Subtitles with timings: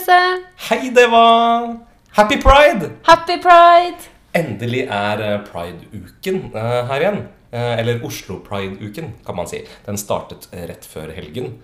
[0.00, 0.42] Therese!
[0.68, 1.76] Hei, Deva!
[2.12, 2.90] Happy pride!
[3.06, 3.96] Happy pride!
[4.36, 7.20] Endelig er eh, pride-uken eh, her igjen.
[7.52, 9.62] Eh, Eller Oslo Pride-uken, kan man si.
[9.86, 11.54] Den startet rett før helgen.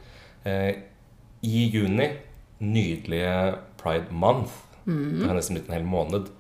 [0.47, 2.09] I juni.
[2.63, 3.35] Nydelige
[3.83, 4.53] Pride Month.
[4.87, 6.31] Det har nesten blitt en hel måned.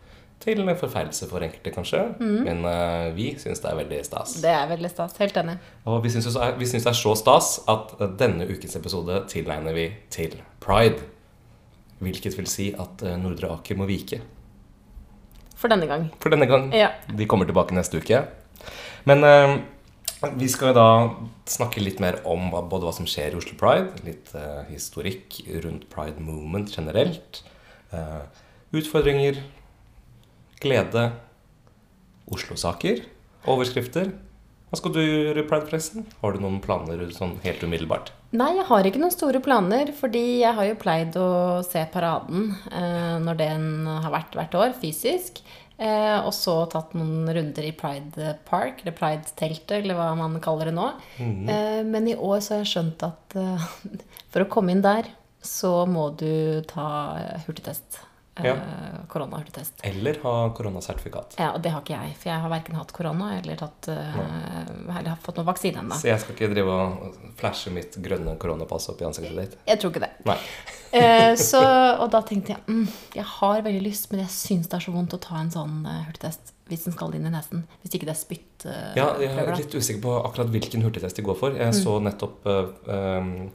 [0.42, 2.00] Til en forferdelse for enkelte, kanskje.
[2.18, 4.32] Men uh, vi syns det er veldig stas.
[4.42, 5.14] Det er veldig stas.
[5.20, 5.58] Helt enig.
[5.86, 9.76] Og vi syns det er- vi syns det så stas at denne ukens episode tilegner
[9.76, 11.02] vi til pride.
[12.02, 14.20] Hvilket vil si at eh, Nordre Aker må vike.
[15.58, 16.08] For denne gang.
[16.22, 16.72] For denne gang.
[16.74, 16.90] Ja.
[17.06, 18.24] De kommer tilbake neste uke.
[19.06, 19.56] Men eh,
[20.38, 20.86] vi skal da
[21.50, 25.40] snakke litt mer om hva, både hva som skjer i Oslo Pride, litt eh, historikk
[25.64, 27.42] rundt Pride Movement generelt,
[27.90, 28.22] eh,
[28.74, 29.40] utfordringer,
[30.62, 31.08] glede,
[32.32, 33.02] Oslo-saker,
[33.50, 34.12] overskrifter.
[34.70, 36.06] Hva skal du gjøre i Pride-pressen?
[36.22, 38.14] Har du noen planer sånn helt umiddelbart?
[38.32, 42.54] Nei, jeg har ikke noen store planer, fordi jeg har jo pleid å se paraden
[42.72, 45.42] eh, når den har vært hvert år, fysisk.
[45.82, 50.70] Eh, og så tatt noen runder i Pride Park, eller Pride-teltet, eller hva man kaller
[50.70, 50.88] det nå.
[51.50, 53.66] Eh, men i år så har jeg skjønt at eh,
[54.32, 55.10] for å komme inn der,
[55.42, 56.86] så må du ta
[57.48, 57.98] hurtigtest.
[58.36, 58.54] Eh, Ja.
[59.12, 59.72] Koronahurtigtest.
[59.84, 61.34] Eller ha koronasertifikat?
[61.38, 64.14] Ja, og det har ikke jeg, for jeg har verken hatt korona eller, tatt, eh,
[64.88, 65.98] eller har fått noen vaksine ennå.
[66.00, 69.58] Så jeg skal ikke drive og flashe mitt grønne koronapass opp i ansiktet ditt?
[69.68, 70.12] Jeg tror ikke det.
[70.24, 70.38] Nei.
[70.92, 71.56] Eh, så,
[72.04, 74.92] og da tenkte jeg mm, jeg har veldig lyst, men jeg syns det er så
[74.92, 77.62] vondt å ta en sånn eh, hurtigtest hvis den skal inn i nesen.
[77.80, 78.66] Hvis ikke det er spytt.
[78.68, 81.56] eh, Ja, jeg er litt usikker på akkurat hvilken hurtigtest de går for.
[81.56, 83.48] Jeg så nettopp eh,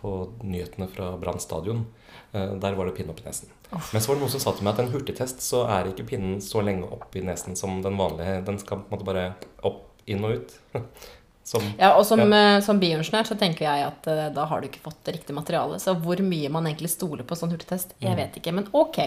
[0.00, 1.86] på nyhetene fra Brann stadion.
[2.32, 3.46] eh, der var det pinne opp i nesen.
[3.70, 6.08] Men så var det noen som sa til meg at en hurtigtest så er ikke
[6.10, 8.40] pinnen så lenge opp i nesen som den vanlige.
[8.46, 9.28] Den skal på en måte bare
[9.62, 10.58] opp, inn og ut.
[11.50, 12.60] Som, Ja, og som, ja.
[12.62, 15.82] som bioingeniør så tenker jeg at uh, da har du ikke fått det riktige materialet.
[15.82, 18.04] Så hvor mye man egentlig stoler på sånn hurtigtest, Mm.
[18.06, 18.52] jeg vet ikke.
[18.54, 18.98] Men ok.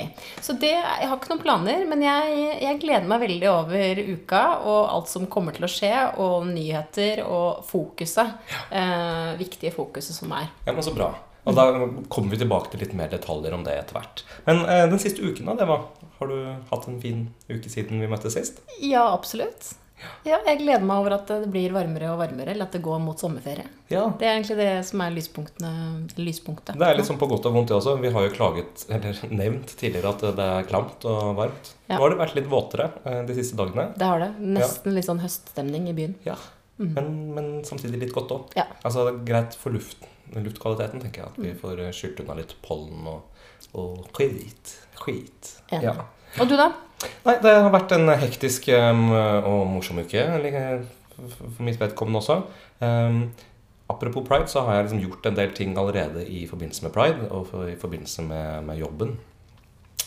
[0.44, 4.42] Så det, jeg har ikke noen planer, men jeg, jeg gleder meg veldig over uka
[4.66, 8.36] og alt som kommer til å skje, og nyheter og fokuset.
[8.76, 10.50] Eh, viktige fokuset som er.
[10.68, 11.14] ja, men så bra.
[11.44, 11.68] Og da
[12.08, 14.26] kommer vi tilbake til litt mer detaljer om det etter hvert.
[14.48, 15.88] Men eh, den siste uken, da, det var
[16.20, 16.38] Har du
[16.70, 18.62] hatt en fin uke siden vi møttes sist?
[18.80, 19.74] Ja, absolutt.
[20.28, 23.00] Ja, jeg gleder meg over at det blir varmere og varmere, eller at det går
[23.04, 23.66] mot sommerferie.
[23.92, 24.06] Ja.
[24.20, 26.76] Det er egentlig det som er lyspunktet.
[26.80, 27.96] Det er sånn på godt og vondt, det også.
[28.02, 31.74] Vi har jo klaget, eller nevnt tidligere at det er klamt og varmt.
[31.88, 31.98] Ja.
[31.98, 33.90] Nå har det vært litt våtere eh, de siste dagene.
[34.00, 34.32] Det har det.
[34.58, 36.18] Nesten litt sånn høststemning i byen.
[36.28, 36.40] Ja,
[36.82, 38.58] men, men samtidig litt godt òg.
[38.60, 38.68] Ja.
[38.84, 40.08] Altså, greit for luft,
[40.42, 41.32] luftkvaliteten, tenker jeg.
[41.34, 43.46] At vi får eh, skylt unna litt pollen og,
[43.78, 44.76] og skit.
[44.98, 45.54] Skit.
[45.84, 45.96] Ja.
[46.42, 46.72] Og du, da?
[47.28, 50.24] Nei, det har vært en hektisk um, og morsom uke
[51.14, 52.40] for mitt vedkommende også.
[52.80, 53.28] Um,
[53.92, 57.30] apropos pride, så har jeg liksom gjort en del ting allerede i forbindelse med pride
[57.30, 59.18] og for, i forbindelse med, med jobben.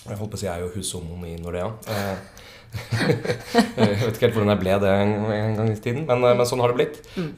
[0.06, 1.70] Jeg holdt på å si jeg er jo hushomoen i Nordea.
[1.90, 2.42] Eh,
[3.76, 6.36] jeg vet ikke helt hvordan jeg ble det en, en gang i tiden, men, eh,
[6.36, 7.00] men sånn har det blitt.
[7.16, 7.32] Mm.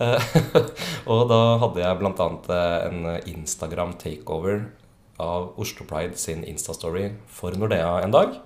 [1.13, 2.29] og da hadde jeg bl.a.
[2.89, 4.65] en Instagram takeover
[5.19, 8.39] av Oslo Pride sin Instastory for Nordea en dag.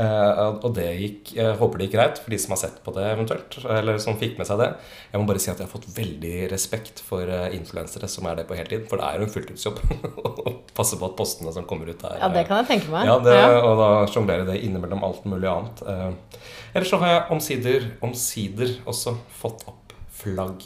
[0.00, 2.94] Eh, og det gikk Jeg håper det gikk greit for de som har sett på
[2.96, 3.58] det eventuelt.
[3.76, 4.70] Eller som fikk med seg det.
[5.12, 8.40] Jeg må bare si at jeg har fått veldig respekt for eh, influensere som er
[8.40, 8.86] det på heltid.
[8.88, 9.82] For det er jo en fulltidsjobb
[10.24, 13.06] å passe på at postene som kommer ut, er Ja, det kan jeg tenke meg.
[13.10, 15.84] ja, det, og da sjonglere det innimellom alt mulig annet.
[15.84, 16.42] Eh,
[16.74, 20.64] ellers så har jeg omsider, omsider også fått opp flagg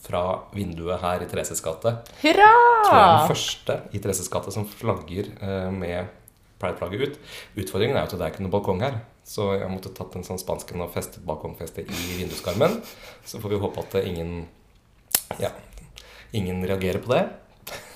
[0.00, 0.22] fra
[0.56, 1.92] vinduet her i Thereses gate.
[2.22, 2.46] Hurra!
[2.86, 6.16] Tror jeg er den første i Thereses gate som flagger eh, med
[6.60, 7.18] Pride-flagget ut.
[7.56, 9.00] Utfordringen er jo at det er ikke noen balkong her.
[9.24, 12.80] Så jeg måtte tatt en sånn spansken og festet balkongfestet i vinduskarmen.
[13.24, 14.46] Så får vi håpe at ingen
[15.40, 15.50] Ja,
[16.32, 17.28] ingen reagerer på det.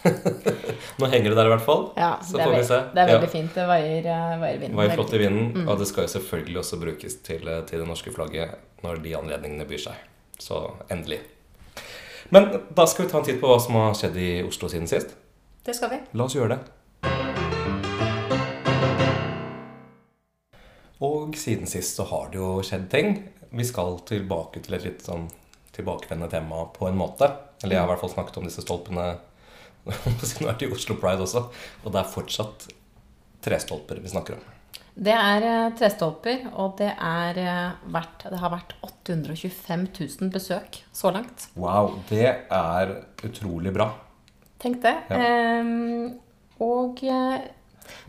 [1.01, 1.87] Nå henger det der i hvert fall.
[1.99, 2.79] Ja, Så får vi se.
[2.95, 3.33] det er veldig Ja.
[3.33, 3.55] fint.
[3.55, 4.03] Det vaier
[4.41, 4.77] veier vinden.
[4.77, 5.47] Vaier flott i vinden.
[5.53, 8.55] vinden, og det skal jo selvfølgelig også brukes til, eh, til det norske flagget
[8.85, 9.95] når de anledningene byr seg.
[10.39, 11.21] Så endelig.
[12.31, 14.87] Men da skal vi ta en titt på hva som har skjedd i Oslo siden
[14.89, 15.15] sist.
[15.65, 15.99] Det skal vi.
[16.15, 16.59] La oss gjøre det.
[21.25, 23.17] Og siden sist så har det jo skjedd ting.
[23.55, 25.29] Vi skal tilbake til et litt sånn
[25.75, 27.31] tilbakevendende tema på en måte.
[27.63, 29.15] Eller jeg har i hvert fall snakket om disse stolpene
[29.85, 31.47] siden jeg har vært i Oslo Pride også,
[31.85, 32.69] og det er fortsatt
[33.45, 34.53] trestolper vi snakker om.
[34.95, 40.79] Det er eh, trestolper, og det, er, eh, vært, det har vært 825 000 besøk
[40.95, 41.49] så langt.
[41.59, 42.95] Wow, det er
[43.27, 43.91] utrolig bra.
[44.63, 44.95] Tenk det.
[45.11, 45.19] Ja.
[45.61, 46.15] Um,
[46.63, 47.43] og eh,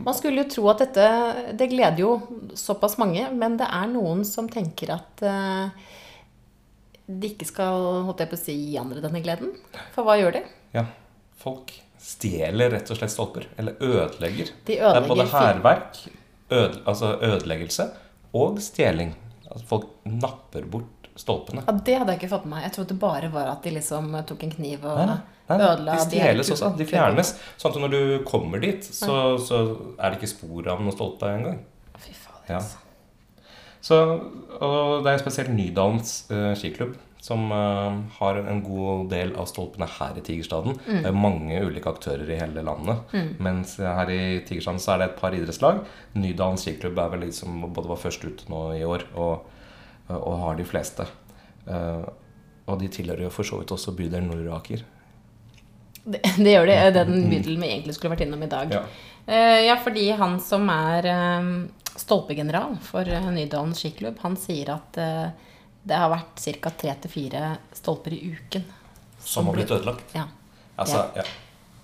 [0.04, 1.06] man skulle jo tro at dette
[1.58, 2.10] Det gleder jo
[2.56, 5.88] såpass mange, men det er noen som tenker at eh,
[7.06, 9.52] de ikke skal holdt jeg på å si, gi andre denne gleden.
[9.94, 10.42] For hva gjør de?
[10.74, 10.86] Ja,
[11.38, 11.70] folk
[12.02, 13.46] stjeler rett og slett stolper.
[13.60, 14.50] Eller ødelegger.
[14.66, 16.00] De Det er både ødelegger hærverk,
[16.50, 17.88] øde, altså ødeleggelse,
[18.36, 19.14] og stjeling.
[19.46, 20.90] Altså folk napper bort
[21.20, 21.64] stolpene.
[21.66, 22.66] Ja, Det hadde jeg ikke fått med meg.
[22.68, 25.18] Jeg trodde bare var at de liksom tok en kniv og Nei,
[25.48, 26.72] nei, ødela de stjeles også.
[26.78, 27.34] De fjernes.
[27.56, 29.62] Sånn at når du kommer dit, så, så
[29.96, 31.62] er det ikke spor av noen stolpe engang.
[31.96, 32.44] Fy fader.
[32.50, 32.60] Ja.
[32.60, 32.82] altså.
[33.86, 33.96] Så,
[34.58, 39.86] og det er spesielt Nydalens uh, skiklubb som uh, har en god del av stolpene
[39.90, 40.76] her i Tigerstaden.
[40.86, 41.00] Mm.
[41.02, 43.14] Det er mange ulike aktører i hele landet.
[43.42, 45.82] Mens her i Tigerstaden så er det et par idrettslag.
[46.18, 49.46] Nydalens skiklubb er vel liksom både var først ute nå i år, og,
[50.08, 51.06] og har de fleste.
[51.66, 52.06] Eh,
[52.66, 54.84] og de tilhører jo for så vidt også bydelen Nordaker.
[56.04, 56.76] Det, det gjør de.
[56.94, 58.74] Det er den bydelen vi egentlig skulle vært innom i dag.
[58.74, 58.84] Ja.
[59.26, 61.50] Eh, ja, fordi han som er eh,
[61.98, 65.26] stolpegeneral for Nydalen skiklubb, han sier at eh,
[65.86, 66.72] det har vært ca.
[66.74, 68.66] tre til fire stolper i uken.
[69.22, 70.14] Som har blitt ødelagt.
[70.14, 70.26] Ja.
[70.76, 71.24] Altså, ja.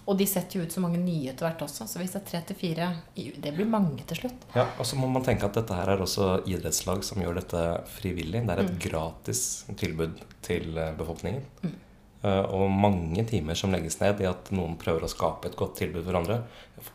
[0.03, 2.27] Og de setter jo ut så mange nye etter hvert også, så hvis det er
[2.27, 4.49] tre til fire Det blir mange til slutt.
[4.57, 7.63] Ja, og så må man tenke at dette her er også idrettslag som gjør dette
[7.95, 8.43] frivillig.
[8.43, 9.45] Det er et gratis
[9.79, 11.47] tilbud til eh, befolkningen.
[11.63, 11.79] Mm.
[12.23, 16.05] Og mange timer som legges ned i at noen prøver å skape et godt tilbud
[16.07, 16.37] for andre.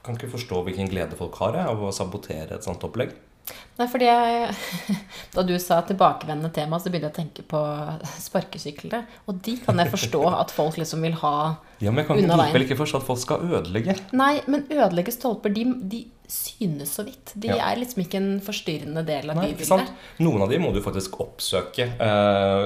[0.05, 3.15] Kan ikke forstå hvilken glede folk har av å sabotere et sånt opplegg.
[3.77, 4.55] Nei, fordi jeg,
[5.35, 7.61] Da du sa tilbakevendende tema, så begynte jeg å tenke på
[8.25, 9.03] sparkesyklene.
[9.29, 11.33] Og de kan jeg forstå at folk liksom vil ha
[11.79, 13.95] Ja, Men jeg kan likevel ikke forstå at folk skal ødelegge.
[14.17, 15.63] Nei, men ødelegge stolper, de,
[15.93, 17.31] de synes så vidt.
[17.39, 17.69] De Ja.
[17.69, 19.93] er liksom ikke en forstyrrende del av Nei, bybildet.
[20.19, 22.65] Noen av de må du faktisk oppsøke eh,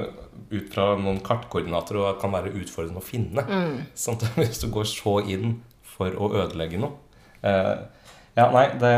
[0.52, 3.46] ut fra noen kartkoordinater og kan være utfordrende å finne.
[3.94, 6.98] Sånn at hvis du går så inn for å ødelegge noe
[7.42, 8.92] Ja, nei, det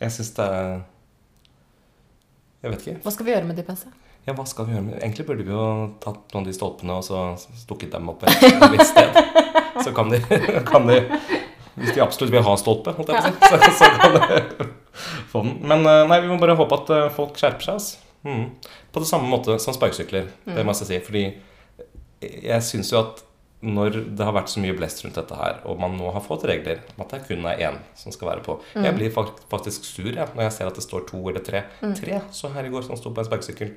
[0.00, 0.72] Jeg syns det er
[2.64, 2.96] Jeg vet ikke.
[3.04, 3.86] Hva skal vi gjøre med de PC?
[4.24, 5.64] Ja, hva skal vi gjøre med Egentlig burde vi jo
[6.02, 7.24] tatt noen av de stolpene og så
[7.60, 9.18] stukket dem opp et visst sted.
[9.84, 10.20] Så kan de,
[10.70, 11.02] kan de
[11.74, 14.68] Hvis de absolutt vil ha stolpe, holdt jeg på å si, så, så kan de
[15.32, 15.56] få den.
[15.66, 17.80] Men eh, nei, vi må bare håpe at eh, folk skjerper seg.
[17.80, 18.04] Altså.
[18.24, 18.44] Mm.
[18.94, 20.30] På det samme måte som sparkesykler.
[20.46, 21.00] Det må jeg si.
[21.04, 21.24] Fordi
[22.22, 23.24] jeg syns jo at
[23.64, 26.44] når det har vært så mye blest rundt dette her, og man nå har fått
[26.50, 30.10] regler om at det kun er én som skal være på Jeg blir faktisk sur
[30.12, 31.64] ja, når jeg ser at det står to eller tre.
[31.96, 33.72] Tre så her i går som sto på en sparkesykkel.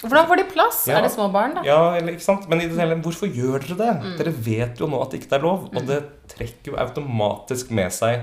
[0.00, 0.78] Hvordan får de plass?
[0.88, 0.96] Ja.
[0.98, 1.62] Er det små barn, da?
[1.66, 2.46] Ja, eller ikke sant?
[2.48, 4.14] Men i det hele, hvorfor gjør dere det?
[4.20, 5.66] Dere vet jo nå at det ikke er lov.
[5.76, 5.98] Og det
[6.32, 8.22] trekker jo automatisk med seg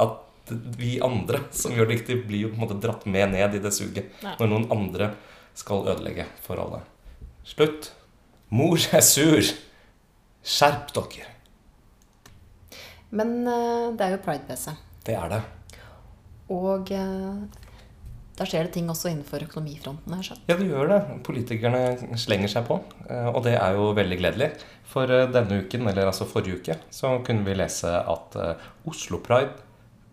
[0.00, 3.54] at vi andre som gjør det riktig, blir jo på en måte dratt med ned
[3.56, 4.34] i det suget Ja.
[4.40, 5.12] når noen andre
[5.56, 6.82] skal ødelegge for alle.
[7.48, 7.92] Slutt.
[8.50, 9.40] Mor er sur.
[10.44, 11.26] Skjerp dere.
[13.10, 14.70] Men eh, det er jo Pride-PC.
[15.06, 15.40] Det er det.
[16.50, 17.42] Og der
[18.40, 20.46] da skjer det ting også innenfor økonomifronten, skjønt.
[20.48, 20.98] Ja, det gjør det.
[21.26, 24.48] Politikerne slenger seg på, eh, og det er jo veldig gledelig.
[24.88, 29.20] For eh, denne uken, eller altså forrige uke, så kunne vi lese at eh, Oslo
[29.20, 29.52] Pride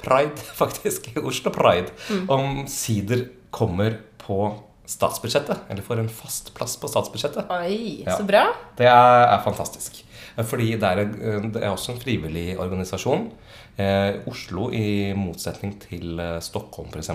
[0.01, 1.07] Pride, faktisk.
[1.23, 1.95] Oslo Pride
[2.27, 4.41] omsider kommer på
[4.87, 5.63] statsbudsjettet.
[5.71, 7.47] Eller får en fast plass på statsbudsjettet.
[7.61, 8.17] Oi, Ja.
[8.19, 8.43] så bra.
[8.75, 10.03] Det er, er fantastisk.
[10.37, 11.07] Fordi det er,
[11.49, 13.31] det er også en frivillig organisasjon.
[13.81, 17.09] Eh, Oslo, i motsetning til eh, Stockholm f.eks.,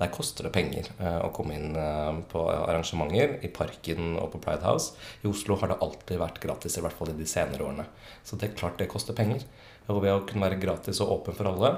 [0.00, 4.40] der koster det penger eh, å komme inn eh, på arrangementer i Parken og på
[4.46, 4.94] Pride House.
[5.20, 7.88] I Oslo har det alltid vært gratis, i hvert fall i de senere årene.
[8.24, 9.42] Så det er klart det koster penger.
[9.90, 11.72] Og ved å kunne være gratis og åpen for alle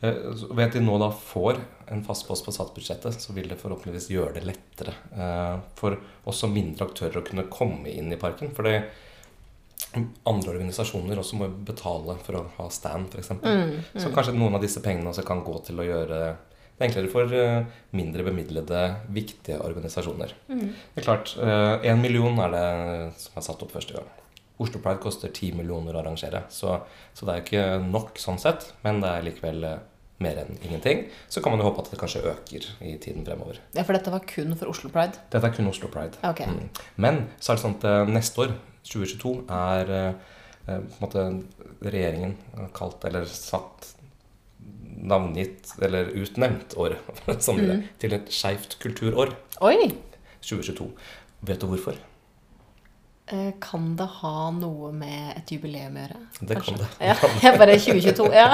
[0.00, 0.16] eh,
[0.48, 1.60] Ved at de nå da får
[1.92, 6.50] en fast post på statsbudsjettet, så vil det forhåpentligvis gjøre det lettere eh, for også
[6.50, 8.54] mindre aktører å kunne komme inn i parken.
[8.56, 8.80] For det
[9.96, 13.32] andre organisasjoner også må betale for å ha stand, f.eks.
[13.40, 16.20] Mm, Så kanskje noen av disse pengene også kan gå til å gjøre
[16.80, 17.66] det enklere for eh,
[17.96, 20.32] mindre bemidlede, viktige organisasjoner.
[20.48, 22.66] Det er klart, én million er det
[23.20, 24.08] som er satt opp første gang.
[24.60, 26.74] Oslo Pride koster ti millioner å arrangere, så,
[27.16, 29.78] så det er ikke nok sånn sett, men det er likevel eh,
[30.20, 31.06] mer enn ingenting.
[31.32, 33.62] Så kan man jo håpe at det kanskje øker i tiden fremover.
[33.72, 35.16] Ja, for dette var kun for Oslo Pride.
[35.32, 36.20] Dette er kun Oslo Pride.
[36.28, 36.44] Okay.
[36.44, 36.82] Mm.
[37.00, 38.52] Men så er det sånn at eh, neste år,
[38.86, 40.12] 2022, er eh,
[40.66, 41.24] eh, på en måte
[41.84, 42.36] regjeringen
[42.76, 43.94] kalt eller satt
[45.00, 46.98] navngitt eller utnevnt år
[47.44, 49.32] som det, til et skeivt kulturår
[49.64, 49.90] Oi!
[50.40, 50.86] 2022.
[51.48, 51.96] Vet du hvorfor?
[53.30, 56.20] Eh, Kan det ha noe med et jubileum å gjøre?
[56.40, 56.88] Det kan det.
[57.10, 58.30] Ja, jeg bare 2022.
[58.34, 58.48] Ja.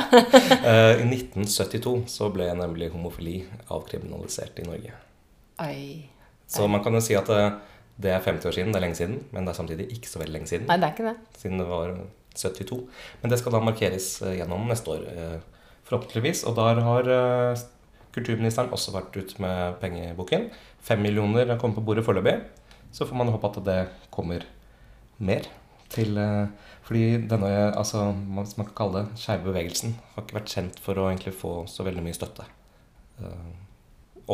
[1.00, 3.38] I 1972 så ble nemlig homofili
[3.73, 4.99] avkriminalisert i Norge.
[5.62, 5.80] Oi.
[6.50, 7.30] Så man kan jo si at
[7.97, 10.21] det er 50 år siden, det er lenge siden, men det er samtidig ikke så
[10.21, 10.67] veldig lenge siden.
[10.69, 11.41] Nei, det er ikke det.
[11.41, 11.95] siden det var
[12.37, 12.81] 72.
[13.23, 16.45] Men det skal da markeres eh, gjennom neste år, eh, forhåpentligvis.
[16.49, 17.65] Og der har eh,
[18.17, 20.50] kulturministeren også vært ute med pengeboken.
[20.85, 22.38] Fem millioner har kommet på bordet foreløpig.
[22.93, 23.81] Så får man håpe at det
[24.15, 24.45] kommer
[25.19, 25.49] mer
[25.93, 26.19] til
[26.87, 31.09] Fordi denne, altså, man kan kalle det, skeive bevegelsen har ikke vært kjent for å
[31.11, 32.47] egentlig få så veldig mye støtte.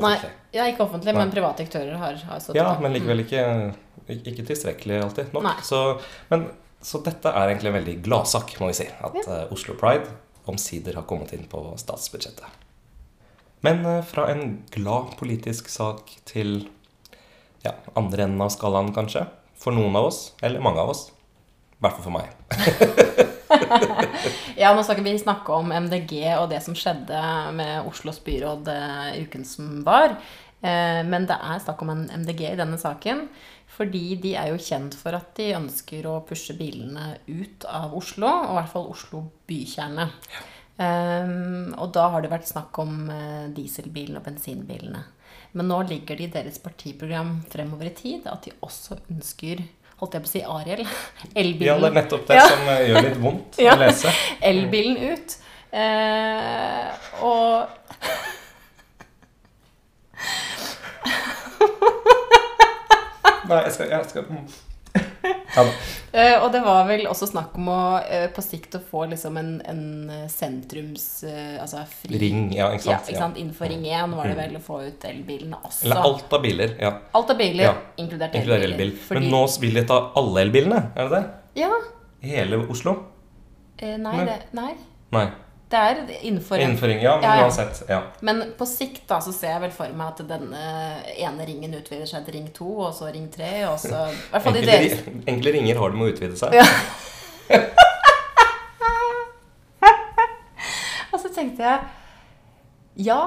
[0.00, 0.16] Eh, Nei,
[0.56, 1.20] ja, ikke offentlig, Nei.
[1.20, 3.44] men private aktører har, har stått Ja, men likevel ikke,
[4.16, 5.62] ikke tilstrekkelig alltid nok.
[5.66, 5.82] Så,
[6.32, 6.48] men,
[6.82, 8.88] så dette er egentlig en veldig gladsak, må vi si.
[9.04, 10.08] At eh, Oslo Pride
[10.50, 12.60] omsider har kommet inn på statsbudsjettet.
[13.62, 16.64] Men eh, fra en glad politisk sak til
[17.62, 19.28] ja, andre enden av skalaen, kanskje.
[19.62, 21.10] For noen av oss, eller mange av oss.
[21.76, 23.20] I hvert fall for meg.
[24.62, 27.18] Ja, nå skal ikke vi snakke om MDG og det som skjedde
[27.56, 30.16] med Oslos byråd eh, uken som var.
[30.62, 33.26] Eh, men det er snakk om en MDG i denne saken.
[33.72, 38.28] Fordi de er jo kjent for at de ønsker å pushe bilene ut av Oslo,
[38.28, 40.10] og i hvert fall Oslo bykjerne.
[40.76, 45.02] Um, og da har det vært snakk om eh, dieselbilene og bensinbilene.
[45.56, 49.60] Men nå ligger det i deres partiprogram fremover i tid at de også ønsker
[50.02, 50.82] holdt jeg på å si Ariel,
[51.44, 52.46] elbilen, Ja, det er nettopp det Ja.
[52.50, 53.76] som eh, gjør litt vondt Ja.
[53.76, 54.12] å lese.
[54.52, 55.38] elbilen ut.
[55.72, 57.70] Eh, og
[63.48, 64.24] Nei, jeg skal, jeg skal.
[65.56, 65.64] Ja.
[66.12, 69.36] Eh, og det var vel også snakk om å eh, på sikt å få liksom
[69.40, 71.06] en, en eh, sentrums
[71.62, 72.92] Altså fri Ring, ja, ikke sant?
[72.92, 73.38] Ja, ikke sant?
[73.40, 75.86] Innenfor Ring 1 var det vel å få ut elbilene også.
[75.86, 76.74] Eller alt av biler.
[76.80, 76.92] ja.
[77.12, 77.74] Alt av biler, Ja.
[77.96, 78.66] inkludert elbiler.
[78.70, 78.92] elbil.
[79.08, 81.24] Fordi- Men nå vil de ta alle elbilene, er det det?
[81.62, 81.70] Ja.
[82.22, 82.96] Hele Oslo?
[83.78, 84.74] Eh, nei, Men- det, nei.
[85.12, 85.26] Nei.
[85.72, 87.44] Det er innenfor en Innenfor ring, ja, men Ja, ja.
[87.46, 87.78] uansett.
[87.88, 88.00] Ja.
[88.20, 90.64] Men på sikt da, så ser jeg vel for meg at denne
[91.16, 94.02] ene ringen utvider seg til ring 2, og så ring 3, og så
[94.34, 96.58] hvert fall i Enkle, deres enkle ringer har det med å utvide seg.
[96.60, 96.66] Ja.
[101.12, 103.18] Og så tenkte jeg Ja,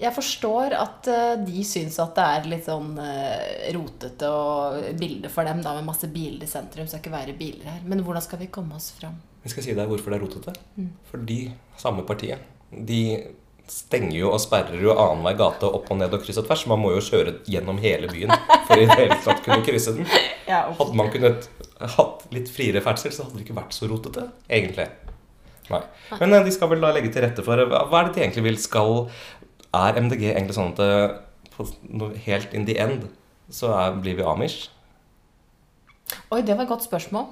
[0.00, 5.28] jeg forstår at eh, de syns at det er litt sånn eh, rotete og bilde
[5.32, 6.88] for dem da med masse biler i sentrum.
[6.88, 7.82] Skal ikke være biler her.
[7.84, 9.18] Men hvordan skal vi komme oss fram?
[9.42, 10.54] Vi skal si deg hvorfor det er rotete.
[10.76, 10.88] Mm.
[11.10, 11.38] Fordi
[11.80, 13.02] samme partiet, de
[13.70, 16.64] stenger jo og sperrer jo annenhver gate opp og ned og kryss og tvers.
[16.70, 18.32] Man må jo kjøre gjennom hele byen
[18.66, 20.08] for i det hele tatt kunne krysse den.
[20.50, 21.46] Hadde man kunnet
[21.94, 24.88] hatt litt friere ferdsel, så hadde det ikke vært så rotete, egentlig.
[25.70, 25.78] Nei.
[26.18, 28.42] Men eh, de skal vel da legge til rette for Hva er det de egentlig
[28.48, 29.04] vil skal
[29.78, 33.06] Er MDG egentlig sånn at det, på, no- helt in the end
[33.54, 34.64] så er, blir vi amish?
[36.34, 37.28] Oi, det var et godt spørsmål.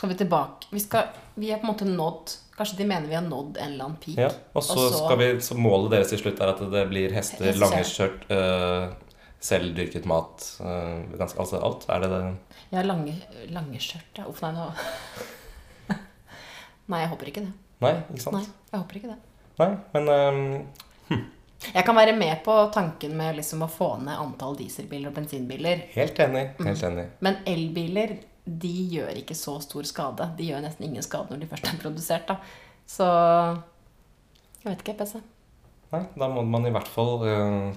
[0.00, 0.70] Skal vi tilbake?
[0.72, 3.72] Vi, skal, vi er på en måte nådd Kanskje de mener vi har nådd en
[3.72, 4.16] eller annen peak.
[4.16, 6.84] Ja, og så, Og så- skal vi, så målet deres til slutt er at det
[6.88, 8.92] blir hester, langeskjørt, øh,
[9.40, 11.84] selvdyrket mat øh, ganske, Altså alt.
[11.88, 12.20] Er det det?
[12.70, 13.16] Ja, lange,
[13.50, 14.06] lange skjørt.
[14.18, 14.28] Ja.
[14.30, 14.68] Uff, nei, nå
[16.92, 17.52] Nei, jeg håper ikke det.
[17.84, 18.36] Nei, ikke sant?
[18.38, 19.18] Nei, jeg håper ikke det.
[19.58, 21.20] Nei, men øhm,
[21.74, 25.86] Jeg kan være med på tanken med liksom å få ned antall dieselbiler og bensinbiler.
[25.94, 26.42] helt enig.
[26.60, 26.90] Helt Mm.
[26.92, 27.06] enig.
[27.20, 30.26] Men elbiler de gjør ikke så stor skade.
[30.38, 32.28] De gjør nesten ingen skade når de først er produsert.
[32.28, 32.36] da.
[32.86, 33.06] Så
[34.64, 35.22] jeg vet ikke, PC.
[35.94, 37.68] Nei, da må man i hvert fall øh,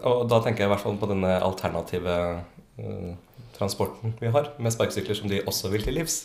[0.00, 2.14] Og da tenker jeg i hvert fall på denne alternative
[2.80, 3.12] øh,
[3.56, 6.16] transporten vi har, med sparkesykler som de også vil til livs.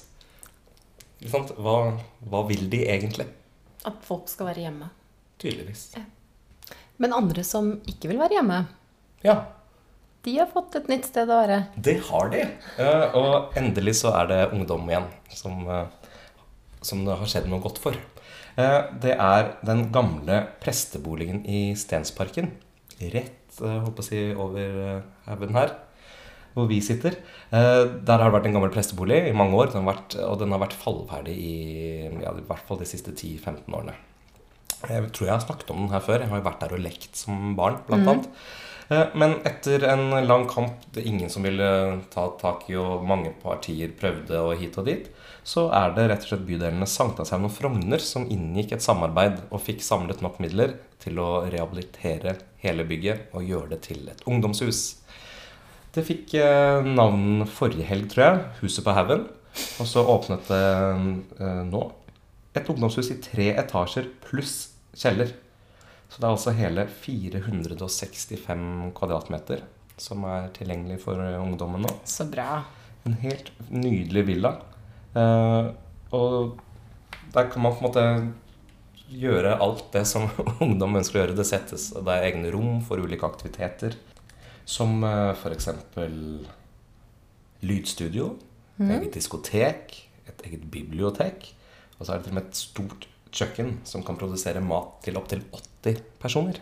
[1.21, 1.75] Hva,
[2.25, 3.27] hva vil de egentlig?
[3.85, 4.89] At folk skal være hjemme.
[5.41, 5.91] Tydeligvis.
[7.01, 8.63] Men andre som ikke vil være hjemme,
[9.21, 9.35] Ja,
[10.25, 11.57] de har fått et nytt sted å være.
[11.81, 12.43] Det har de.
[12.81, 16.17] Eh, og endelig så er det ungdom igjen som, eh,
[16.81, 17.97] som det har skjedd noe godt for.
[18.57, 22.51] Eh, det er den gamle presteboligen i Stensparken.
[23.01, 25.73] Rett håper jeg si, over haugen her,
[26.53, 27.17] hvor vi sitter.
[27.51, 30.53] Der har det vært en gammel prestebolig i mange år, den har vært, og den
[30.53, 31.55] har vært fallferdig i,
[32.21, 33.97] ja, i hvert fall de siste 10-15 årene.
[34.87, 36.21] Jeg tror jeg har snakket om den her før.
[36.21, 38.29] Jeg har jo vært der og lekt som barn, blant annet.
[38.91, 41.67] Eh, Men etter en lang kamp det er ingen som ville
[42.11, 45.07] ta tak i, og mange partier prøvde og hit og dit,
[45.47, 49.63] så er det rett og slett bydelene Sankthanshaugen og Frogner som inngikk et samarbeid og
[49.63, 54.81] fikk samlet nok midler til å rehabilitere hele bygget og gjøre det til et ungdomshus.
[55.95, 58.43] Det fikk eh, navn forrige helg, tror jeg.
[58.61, 59.25] Huset på haugen.
[59.83, 60.61] Og så åpnet det
[61.41, 61.81] eh, nå
[62.55, 65.31] et ungdomshus i tre etasjer pluss kjeller.
[66.11, 68.65] Så det er altså hele 465
[68.97, 69.63] kvadratmeter
[70.01, 71.93] som er tilgjengelig for eh, ungdommen nå.
[72.09, 72.63] Så bra.
[73.07, 74.55] En helt nydelig villa.
[75.15, 75.71] Eh,
[76.17, 76.59] og
[77.31, 78.05] der kan man på en måte
[79.11, 80.27] gjøre alt det som
[80.65, 81.37] ungdom ønsker å gjøre.
[81.39, 83.97] Det settes, det er egne rom for ulike aktiviteter.
[84.67, 85.67] Som uh, f.eks.
[87.65, 88.27] lydstudio,
[88.79, 89.95] eget diskotek,
[90.29, 91.49] et eget bibliotek.
[91.97, 95.17] Og så er det til og med et stort kjøkken som kan produsere mat til
[95.19, 95.41] opptil
[95.83, 96.59] 80 personer.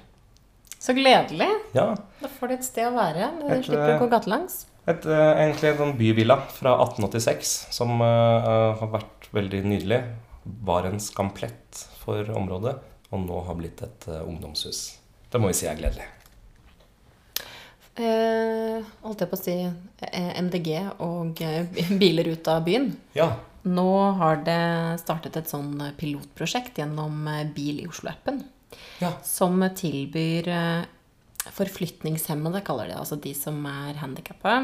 [0.79, 1.49] Så gledelig.
[1.75, 3.31] Ja, Da får du et sted å være.
[3.39, 4.65] Du Et, slipper å eh, gå gatelangs.
[4.87, 9.99] et, eh, egentlig en byvilla fra 1886 som eh, har vært veldig nydelig.
[10.65, 12.77] Var en skamplett for området,
[13.11, 14.97] og nå har blitt et uh, ungdomshus.
[15.29, 16.07] Det må vi si er gledelig.
[17.99, 19.55] Eh, holdt jeg på å si
[20.39, 20.69] MDG
[21.03, 21.41] og
[22.01, 22.87] biler ut av byen.
[23.17, 23.33] Ja.
[23.63, 28.43] Nå har det startet et sånn pilotprosjekt gjennom eh, Bil i Oslo-appen.
[29.01, 29.11] Ja.
[29.25, 30.85] Som tilbyr eh,
[31.49, 34.55] forflytningshemmede, kaller de det, altså de som er handikappa,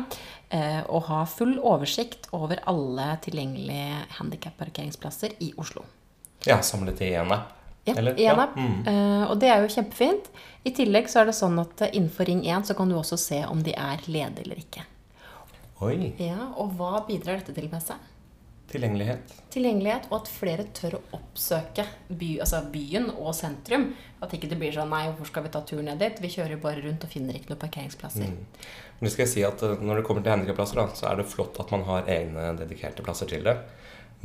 [0.54, 5.84] eh, å ha full oversikt over alle tilgjengelige handikapparkeringsplasser i Oslo.
[6.46, 7.52] ja, samlet i én app.
[7.86, 8.56] Ja, i Ja, app.
[8.56, 8.88] mm.
[8.88, 10.30] Eh, og det er jo kjempefint.
[10.66, 13.18] I tillegg så er det sånn at eh, innenfor Ring 1 så kan du også
[13.18, 14.86] se om de er ledige eller ikke.
[15.82, 16.14] Oi.
[16.18, 17.98] Ja, Og hva bidrar dette til med seg?
[18.72, 19.34] Tilgjengelighet.
[19.54, 23.92] Tilgjengelighet, og at flere tør å oppsøke by, altså byen og sentrum.
[24.26, 26.18] At ikke det blir sånn Nei, hvorfor skal vi ta tur ned dit?
[26.24, 28.26] Vi kjører bare rundt og finner ikke noen parkeringsplasser.
[28.32, 31.28] Men det skal jeg si at eh, Når det kommer til handikapplasser, så er det
[31.30, 33.56] flott at man har egne dedikerte plasser til det.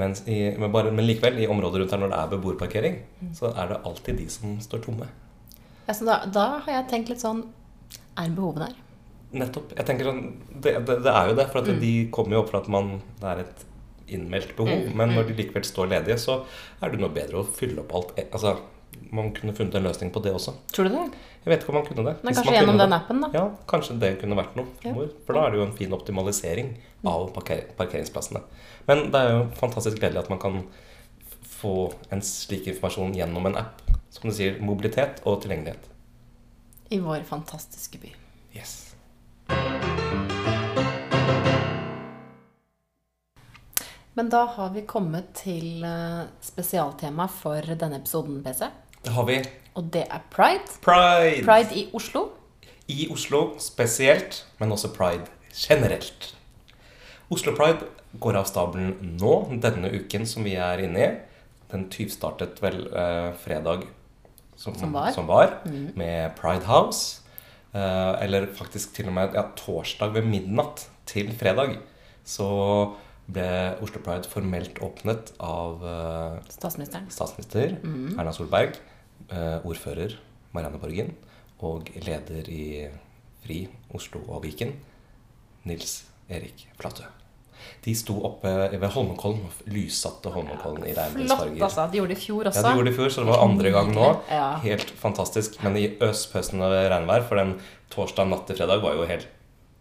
[0.01, 3.01] Men, i, men, bare, men likevel, i området rundt her når det er beboerparkering,
[3.37, 5.09] så er det alltid de som står tomme.
[5.87, 7.41] Ja, så da, da har jeg tenkt litt sånn
[8.17, 8.77] Er behovet der?
[9.43, 9.73] Nettopp.
[9.77, 10.23] Jeg tenker sånn,
[10.63, 11.81] Det, det, det er jo det, for Mm.
[11.83, 13.67] de kommer jo opp for at man, det er et
[14.17, 14.85] innmeldt behov.
[14.87, 16.41] Mm, Men når de likevel står ledige, så
[16.83, 18.15] er det noe bedre å fylle opp alt.
[18.31, 18.57] Altså,
[19.11, 20.53] Man kunne funnet en løsning på det også.
[20.75, 21.05] Tror du det?
[21.45, 22.15] Jeg vet ikke om man kunne det.
[22.27, 23.29] Men kanskje gjennom den appen, da.
[23.35, 24.67] Ja, kanskje det kunne vært noe.
[24.85, 24.93] Ja.
[24.95, 26.73] For, for da er det jo en fin optimalisering
[27.07, 28.43] av parker parkeringsplassene.
[28.91, 30.61] Men det er jo fantastisk gledelig at man kan
[31.61, 31.75] få
[32.11, 33.81] en slik informasjon gjennom en app.
[34.11, 35.87] Som du sier, mobilitet og tilgjengelighet.
[36.91, 38.11] I vår fantastiske by.
[38.57, 38.95] Yes.
[44.21, 48.67] Men da har vi kommet til eh, spesialtema for denne episoden, BC.
[49.01, 49.39] Det har vi
[49.81, 50.75] Og det er pride.
[50.85, 51.41] pride.
[51.47, 52.27] Pride i Oslo.
[52.85, 55.25] I Oslo spesielt, men også pride
[55.57, 56.35] generelt.
[57.31, 57.89] Oslo Pride
[58.21, 61.11] går av stabelen nå, denne uken som vi er inne i.
[61.73, 63.89] Den tyvstartet vel eh, fredag
[64.55, 65.15] som, Som var.
[65.17, 65.63] som var,
[65.97, 67.23] med Pride House.
[67.73, 71.79] Eh, eller faktisk til og med ja, torsdag ved midnatt til fredag.
[72.21, 72.51] Så
[73.31, 77.07] ble Oslo Pride formelt åpnet av eh, Statsministeren.
[77.13, 77.77] statsminister
[78.19, 78.79] Erna Solberg,
[79.31, 80.17] eh, ordfører
[80.57, 81.15] Marianne Borgen
[81.61, 82.65] og leder i
[83.45, 83.63] FRI
[83.97, 84.75] Oslo og Viken,
[85.69, 87.07] Nils Erik Flatø.
[87.85, 91.65] De sto oppe ved Holmenkollen lyssatte Holmenkollen i Flott, regnbuesfarger.
[91.67, 91.85] altså.
[91.93, 92.63] De gjorde det i fjor også.
[92.63, 94.07] Ja, de gjorde det i fjor, så det var andre gang nå.
[94.65, 95.59] Helt fantastisk.
[95.65, 97.53] Men i øspøsende regnvær, for den
[97.93, 99.29] torsdag natt til fredag var jo helt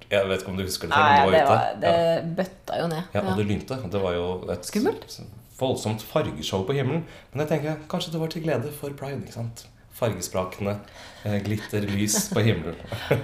[0.10, 2.22] Jeg vet ikke om du husker det selv, Nei, det, var det Ja.
[2.40, 3.04] bøtta jo ned.
[3.14, 3.76] Ja, og det lynte.
[3.92, 5.20] Det var jo et Skummelt.
[5.60, 7.04] voldsomt fargeshow på himmelen.
[7.34, 9.20] Men jeg tenker kanskje det var til glede for pride.
[9.22, 9.66] ikke sant?
[10.00, 10.80] Fargesprakende
[11.24, 12.76] glitterlys glitter, lys på himmelen.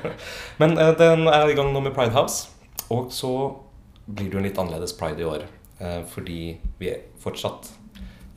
[0.60, 2.50] Men eh, den er i gang nå med Pride House.
[2.92, 3.32] Og så
[4.06, 5.46] blir det jo en litt annerledes pride i år.
[5.80, 6.92] Eh, fordi vi
[7.24, 7.72] fortsatt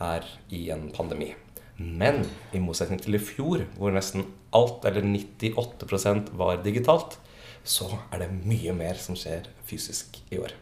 [0.00, 1.34] er i en pandemi.
[1.78, 4.24] Men i motsetning til i fjor, hvor nesten
[4.56, 7.18] alt, eller 98% var digitalt,
[7.68, 10.54] så er det mye mer som skjer fysisk i år.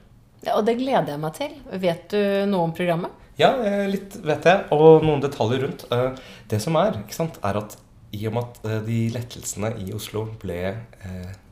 [0.44, 1.54] Ja, og det gleder jeg meg til.
[1.82, 3.14] Vet du noe om programmet?
[3.36, 5.84] Ja, eh, litt vet jeg, og noen detaljer rundt.
[5.92, 6.14] Eh,
[6.48, 7.76] Det som er, ikke sant, er at
[8.16, 10.76] i og med at eh, de lettelsene i Oslo ble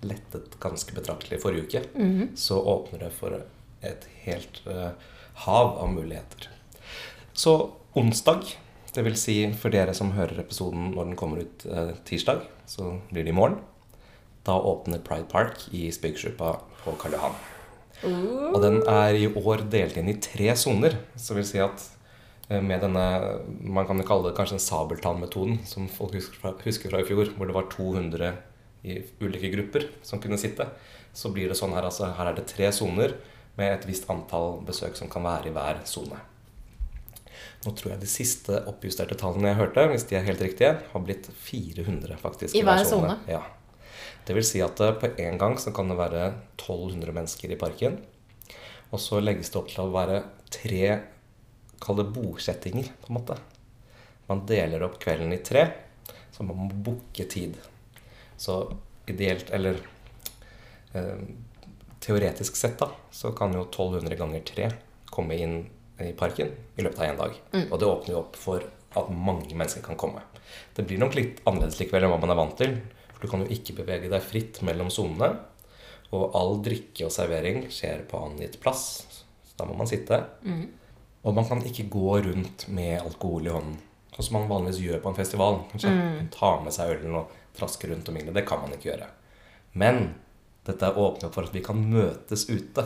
[0.05, 1.83] lettet ganske betraktelig forrige uke,
[2.39, 3.37] så åpner det for
[3.85, 4.63] et helt
[5.45, 6.49] hav av muligheter.
[7.35, 7.55] Så
[7.97, 8.47] onsdag,
[8.95, 11.67] det vil si for dere som hører episoden når den kommer ut
[12.07, 13.59] tirsdag, så blir det i morgen.
[14.45, 17.37] Da åpner Pride Park i Spikersuppa på Karl Johan.
[18.53, 20.99] Og den er i år delt inn i tre soner.
[21.17, 21.87] Så vil si at
[22.51, 23.05] eh, med denne
[23.65, 27.33] Man kan kalle det kanskje den sabeltannmetoden som folk husker fra, husker fra i fjor,
[27.39, 28.35] hvor det var 200
[28.85, 30.69] i ulike grupper som kunne sitte.
[31.17, 33.17] Så blir det sånn her altså Her er det tre soner
[33.57, 36.21] med et visst antall besøk som kan være i hver sone.
[37.65, 41.05] Nå tror jeg de siste oppjusterte tallene jeg hørte, hvis de er helt riktige, har
[41.07, 42.57] blitt 400 faktisk.
[42.59, 43.15] I hver sone?
[43.31, 43.41] Ja.
[44.25, 47.61] Det vil si at eh, på en gang så kan det være 1200 mennesker i
[47.61, 47.99] parken.
[48.93, 50.87] Og så legges det opp til å være tre
[51.85, 53.35] Kall det bosettinger, på en måte.
[54.31, 55.67] Man deler opp kvelden i tre,
[56.33, 57.59] så man må booke tid.
[58.41, 58.55] Så
[59.11, 59.83] ideelt, eller
[60.97, 61.27] eh,
[62.01, 64.71] teoretisk sett, da, så kan jo 1200 ganger tre
[65.13, 65.59] komme inn
[66.01, 67.37] i parken i løpet av én dag.
[67.67, 70.25] Og det åpner jo opp for at mange mennesker kan komme.
[70.73, 72.79] Det blir nok litt annerledes likevel enn hva man er vant til.
[73.25, 75.33] Du kan jo ikke bevege deg fritt mellom sonene.
[76.15, 79.07] Og all drikke og servering skjer på angitt plass.
[79.49, 80.21] Så da må man sitte.
[81.25, 83.79] Og man kan ikke gå rundt med alkohol i hånden.
[84.15, 85.57] Sånn som man vanligvis gjør på en festival.
[85.73, 85.91] Kanskje
[86.37, 88.35] Ta med seg ølen og traske rundt og mingle.
[88.37, 89.09] Det kan man ikke gjøre.
[89.73, 90.03] Men
[90.69, 92.85] dette åpner for at vi kan møtes ute.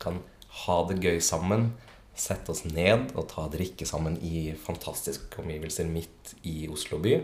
[0.00, 0.22] Kan
[0.62, 1.72] ha det gøy sammen.
[2.14, 7.18] Sette oss ned og ta drikke sammen i fantastiske omgivelser midt i Oslo by.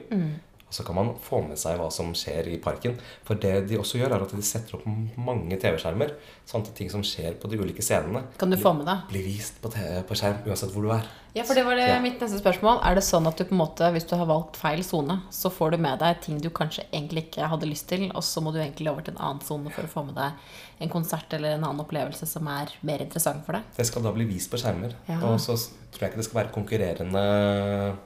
[0.68, 2.98] Og så kan man få med seg hva som skjer i parken.
[3.24, 4.84] For det de også gjør, er at de setter opp
[5.16, 6.12] mange TV-skjermer.
[6.48, 9.06] Sånn at ting som skjer på de ulike scenene, Kan du få med deg?
[9.08, 11.06] blir vist på, TV, på skjerm uansett hvor du er.
[11.34, 12.00] Ja, for det var det Ja.
[12.00, 12.80] mitt neste spørsmål.
[12.84, 15.50] Er det sånn at du på en måte, hvis du har valgt feil sone, så
[15.50, 18.52] får du med deg ting du kanskje egentlig ikke hadde lyst til, og så må
[18.52, 20.32] du egentlig over til en annen sone for å få med deg
[20.80, 23.62] en konsert eller en annen opplevelse som er mer interessant for deg?
[23.76, 24.92] Det skal da bli vist på skjermer.
[25.08, 25.20] Ja.
[25.24, 25.56] Og så
[25.92, 27.96] tror jeg ikke det skal være konkurrerende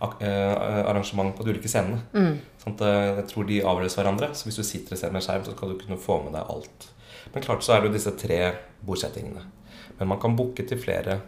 [0.00, 2.02] arrangement på de ulike scenene.
[2.66, 4.32] Sånn at eh, jeg tror de avløser hverandre.
[4.34, 6.34] Så hvis du sitter og ser med en skjerm, så skal du kunne få med
[6.34, 6.88] deg alt.
[7.34, 8.40] Men klart så er det jo disse tre
[8.86, 9.44] bordsettingene.
[10.00, 11.20] Men man kan booke til flere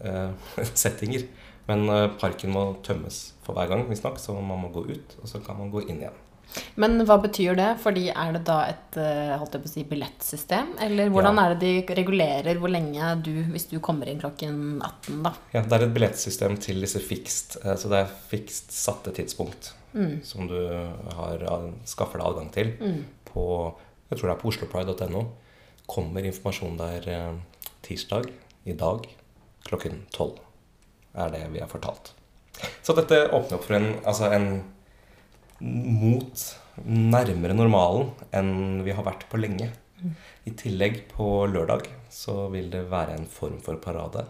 [0.00, 0.32] uh,
[0.72, 1.26] settinger.
[1.66, 4.20] Men eh, parken må tømmes for hver gang, visstnok.
[4.22, 6.22] Så man må gå ut, og så kan man gå inn igjen.
[6.80, 7.68] Men hva betyr det?
[7.82, 10.74] Fordi er det da et eh, holdt jeg på å si, billettsystem?
[10.86, 11.44] Eller hvordan Ja.
[11.50, 15.34] er det de regulerer hvor lenge du, hvis du kommer inn klokken 18, da?
[15.52, 19.72] Ja, Det er et billettsystem til disse fikst, eh, så det er fikst satte tidspunkt
[20.22, 20.56] som du
[21.16, 21.40] har,
[21.88, 22.72] skaffer deg adgang til
[23.24, 23.74] på
[24.10, 25.22] jeg tror det er på oslopride.no.
[25.88, 27.32] Kommer informasjon der eh,
[27.82, 28.28] tirsdag
[28.66, 29.06] i dag
[29.66, 30.36] klokken tolv.
[31.16, 32.12] Er det vi har fortalt.
[32.82, 34.62] Så dette åpner opp for en, altså en
[35.60, 36.46] mot
[36.84, 39.70] nærmere normalen enn vi har vært på lenge.
[40.46, 44.26] I tillegg på lørdag så vil det være en form for parade.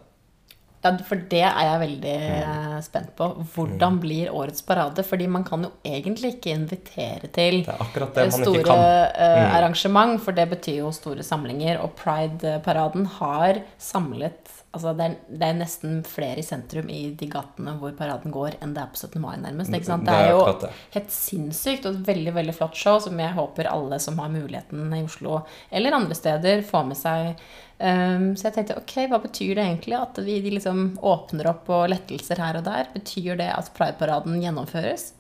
[0.87, 2.75] Ja, for det er jeg veldig mm.
[2.85, 3.29] spent på.
[3.55, 5.03] Hvordan blir årets parade?
[5.07, 8.77] Fordi man kan jo egentlig ikke invitere til Det det store
[9.11, 9.57] eh, Mm.
[9.57, 11.81] arrangement, for det betyr jo store samlinger.
[11.83, 17.29] Og Pride-paraden har samlet Altså det er, det er nesten flere i sentrum i de
[17.33, 19.21] gatene hvor paraden går, enn det er på 17.
[19.23, 19.73] mai, nærmest.
[19.73, 20.05] Ikke sant?
[20.05, 23.71] Det Det er jo helt sinnssykt og et veldig veldig flott show som jeg håper
[23.71, 25.39] alle som har muligheten i Oslo
[25.71, 27.47] eller andre steder, får med seg.
[27.77, 31.71] Um, så jeg tenkte ok, hva betyr det egentlig at vi de liksom åpner opp
[31.73, 32.91] og lettelser her og der?
[32.93, 35.11] Betyr det at Pride-paraden gjennomføres?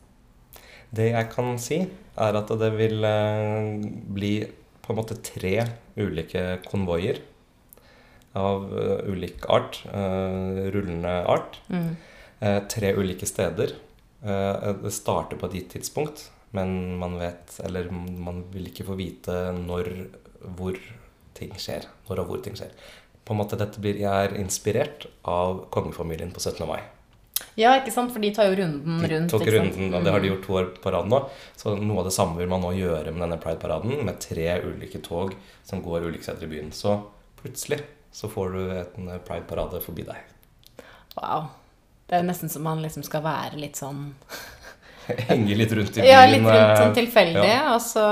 [0.97, 1.81] Det jeg kan si,
[2.17, 4.35] er at det vil eh, bli
[4.85, 5.57] på en måte tre
[5.99, 7.19] ulike konvoier
[8.37, 9.81] av eh, ulik art.
[9.89, 11.59] eh, rullende art.
[11.73, 13.75] Eh, tre ulike steder.
[14.27, 16.23] Det starter på et gitt tidspunkt,
[16.57, 19.91] men man vet Eller man vil ikke få vite når,
[20.57, 20.79] hvor
[21.37, 21.85] ting skjer.
[22.09, 22.73] Når og hvor ting skjer.
[23.25, 26.67] På en måte Dette blir, jeg er inspirert av kongefamilien på 17.
[26.67, 26.81] mai.
[27.57, 28.13] Ja, ikke sant?
[28.13, 29.31] For de tar jo runden De rundt.
[29.33, 31.21] tok runden, og det har de gjort to år på rad nå.
[31.57, 35.01] Så noe av det samme vil man nå gjøre med denne Pride-paraden, med tre ulike
[35.05, 36.73] tog som går ulike steder i byen.
[36.73, 36.99] Så
[37.43, 37.81] plutselig
[38.17, 40.17] så får du en Pride-parade forbi deg.
[41.19, 41.51] Wow.
[42.09, 44.15] Det er nesten som man liksom skal være litt sånn
[45.29, 46.09] Henge litt rundt i byen.
[46.09, 47.75] Ja, litt rundt sånn eh, tilfeldig, ja.
[47.75, 48.07] og så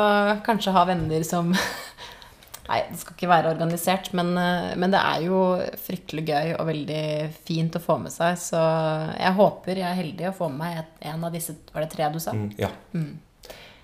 [0.44, 1.54] kanskje ha venner som
[2.68, 5.40] Nei, det skal ikke være organisert, men, eh, men det er jo
[5.86, 7.04] fryktelig gøy og veldig
[7.48, 8.38] fint å få med seg.
[8.40, 11.84] Så jeg håper jeg er heldig å få med meg et, en av disse Var
[11.84, 12.32] det tre du sa?
[12.32, 12.70] Mm, ja.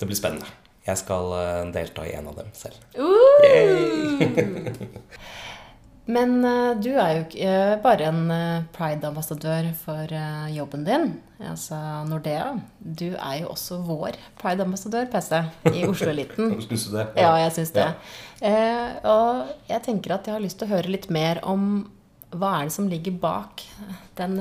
[0.01, 0.49] Det blir spennende.
[0.85, 2.77] Jeg skal eh, delta i en av dem selv.
[2.97, 4.21] Uh!
[6.11, 10.15] Men eh, du er jo ikke eh, bare en eh, pride-ambassadør for
[10.51, 11.07] jobben din,
[11.53, 12.55] altså Nordea.
[12.79, 16.57] Du er jo også vår pride-ambassadør, PC, i Oslo-eliten.
[16.67, 17.07] Syns du det?
[17.21, 17.87] Ja, jeg syns det.
[18.43, 18.59] Ja.
[19.11, 21.85] Og jeg tenker at jeg har lyst til å høre litt mer om
[22.31, 23.63] hva er det som ligger bak
[24.19, 24.39] den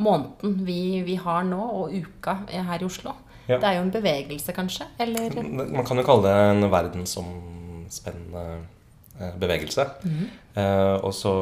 [0.00, 3.14] måneden vi, vi har nå, og uka her i Oslo.
[3.46, 3.60] Ja.
[3.62, 4.88] Det er jo en bevegelse, kanskje?
[4.98, 8.46] Eller Man kan jo kalle det en verdensomspennende
[9.40, 9.88] bevegelse.
[10.54, 11.34] Eh, og så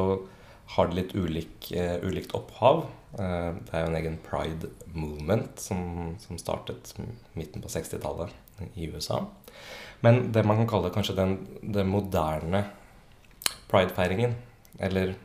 [0.75, 2.85] har det litt ulik, eh, ulikt opphav.
[3.19, 6.93] Eh, det er jo en egen pride movement som, som startet
[7.33, 8.33] midten på 60-tallet
[8.75, 9.21] i USA.
[10.03, 12.65] Men det man kan kalle kanskje den, den moderne
[13.71, 14.35] pridefeiringen,
[14.79, 15.15] eller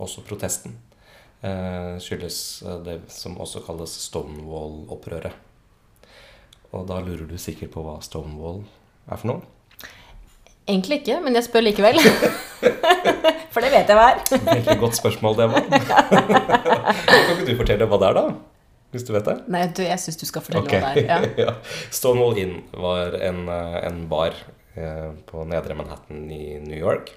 [0.00, 0.76] også protesten,
[1.42, 5.34] eh, skyldes eh, det som også kalles Stonewall-opprøret.
[6.70, 8.62] Og da lurer du sikkert på hva Stonewall
[9.10, 9.48] er for noe?
[10.70, 11.98] Egentlig ikke, men jeg spør likevel.
[13.52, 14.22] For det vet jeg hva er.
[14.52, 15.66] Veldig godt spørsmål, det var.
[15.70, 18.24] kan ikke du fortelle hva det er, da?
[18.94, 19.36] Hvis du vet det?
[19.50, 20.82] Nei, du, jeg syns du skal fortelle okay.
[20.82, 21.26] hva det er.
[21.38, 21.48] Ja.
[21.48, 21.88] ja.
[21.94, 24.38] Stonewall Inn var en, eh, en bar
[24.78, 27.12] eh, på nedre Manhattan i New York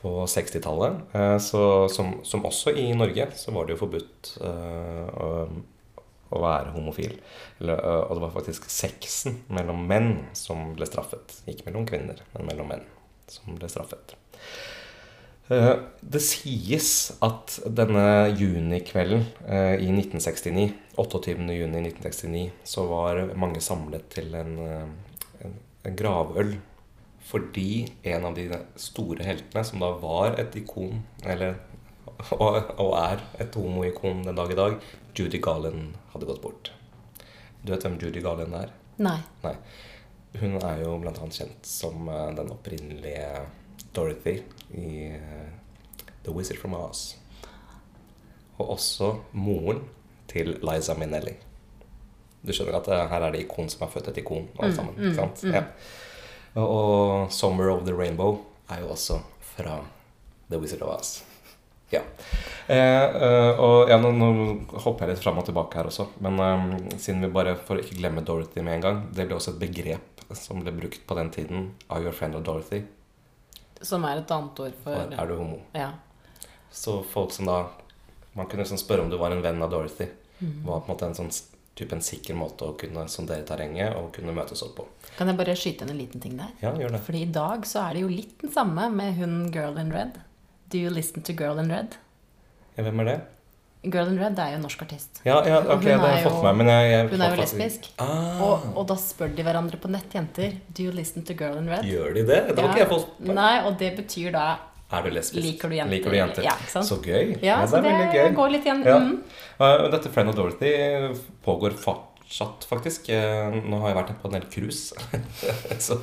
[0.00, 1.00] på 60-tallet.
[1.12, 5.58] Eh, som, som også i Norge så var det jo forbudt eh,
[6.30, 7.16] å, være homofil.
[7.60, 7.68] Og
[8.16, 11.40] det var faktisk sexen mellom menn som ble straffet.
[11.50, 12.86] Ikke mellom kvinner, men mellom menn
[13.30, 14.16] som ble straffet.
[15.50, 16.90] Det sies
[17.26, 19.24] at denne junikvelden
[19.82, 21.34] i 1969, 28.
[21.34, 24.54] juni 1969, så var mange samlet til en,
[25.42, 25.56] en,
[25.90, 26.54] en gravøl
[27.30, 28.46] fordi en av de
[28.80, 31.58] store heltene, som da var et ikon, eller
[32.36, 34.78] og, og er et homoikon den dag i dag,
[35.16, 36.72] Judy Garland hadde gått bort.
[37.62, 38.72] Du vet hvem Judy Garland er?
[39.00, 39.18] Nei.
[39.44, 39.54] Nei.
[40.40, 43.46] Hun er jo annet kjent som eh, den opprinnelige
[43.96, 44.36] Dorothy
[44.78, 45.48] i eh,
[46.24, 47.16] The Wizard from Oz.
[48.60, 49.82] Og også moren
[50.30, 51.34] til Liza Minnelli.
[52.42, 54.96] Du skjønner at eh, her er det ikon som er født et ikon, alle sammen.
[55.00, 55.44] ikke sant?
[55.50, 55.64] Ja.
[56.54, 59.20] Og, og 'Summer of the Rainbow' er jo også
[59.54, 59.80] fra
[60.50, 61.29] The Wizard of Oz.
[61.90, 62.02] Ja.
[62.70, 64.28] Eh, eh, og ja, nå, nå
[64.84, 66.06] hopper jeg litt fram og tilbake her også.
[66.22, 69.56] Men eh, siden vi bare, får ikke glemme Dorothy med en gang Det ble også
[69.56, 71.68] et begrep som ble brukt på den tiden.
[71.88, 72.84] Are you a friend of Dorothy?
[73.82, 75.58] Som er et annet ord for Er du homo?
[75.74, 75.90] Ja.
[76.70, 77.64] Så folk som da
[78.36, 80.06] Man kunne liksom spørre om du var en venn av Dorothy.
[80.38, 81.32] Var på en måte en sånn
[81.74, 84.86] type en sikker måte å kunne sondere terrenget og kunne møtes opp på.
[85.16, 86.52] Kan jeg bare skyte inn en liten ting der?
[86.62, 87.02] Ja, gjør det.
[87.06, 90.18] Fordi i dag så er det jo litt den samme med hun Girl in Red.
[90.70, 91.96] Do you listen to Girl in Red?
[92.76, 93.18] Ja, hvem er det?
[93.90, 95.22] Girl in Red er jo en norsk artist.
[95.24, 96.68] Ja, ja ok, det har jeg fått med meg.
[96.68, 97.86] Jeg, jeg Hun er jo lesbisk.
[98.04, 100.52] Ah, Og, og da spør de hverandre på nett, jenter.
[100.76, 101.86] Do you listen to Girl in Red?
[101.88, 102.40] Gjør de det?
[102.50, 102.74] Det har Ja.
[102.74, 103.34] ikke jeg fått med.
[103.40, 104.44] Nei, og det betyr da
[104.92, 105.42] Er du lesbisk?
[105.46, 105.94] Liker du jenter?
[105.96, 106.42] Liker du jenter?
[106.44, 106.86] Ja, ikke sant?
[106.90, 107.36] Så gøy.
[107.46, 108.34] Ja, så det er gøy.
[108.34, 108.84] går litt igjen.
[108.84, 109.90] Mm.
[109.94, 110.72] Dette Friend of Dorothy
[111.46, 113.08] pågår fortsatt, faktisk.
[113.08, 114.94] Uh, Nå har jeg vært på en del cruise.
[115.86, 116.00] Så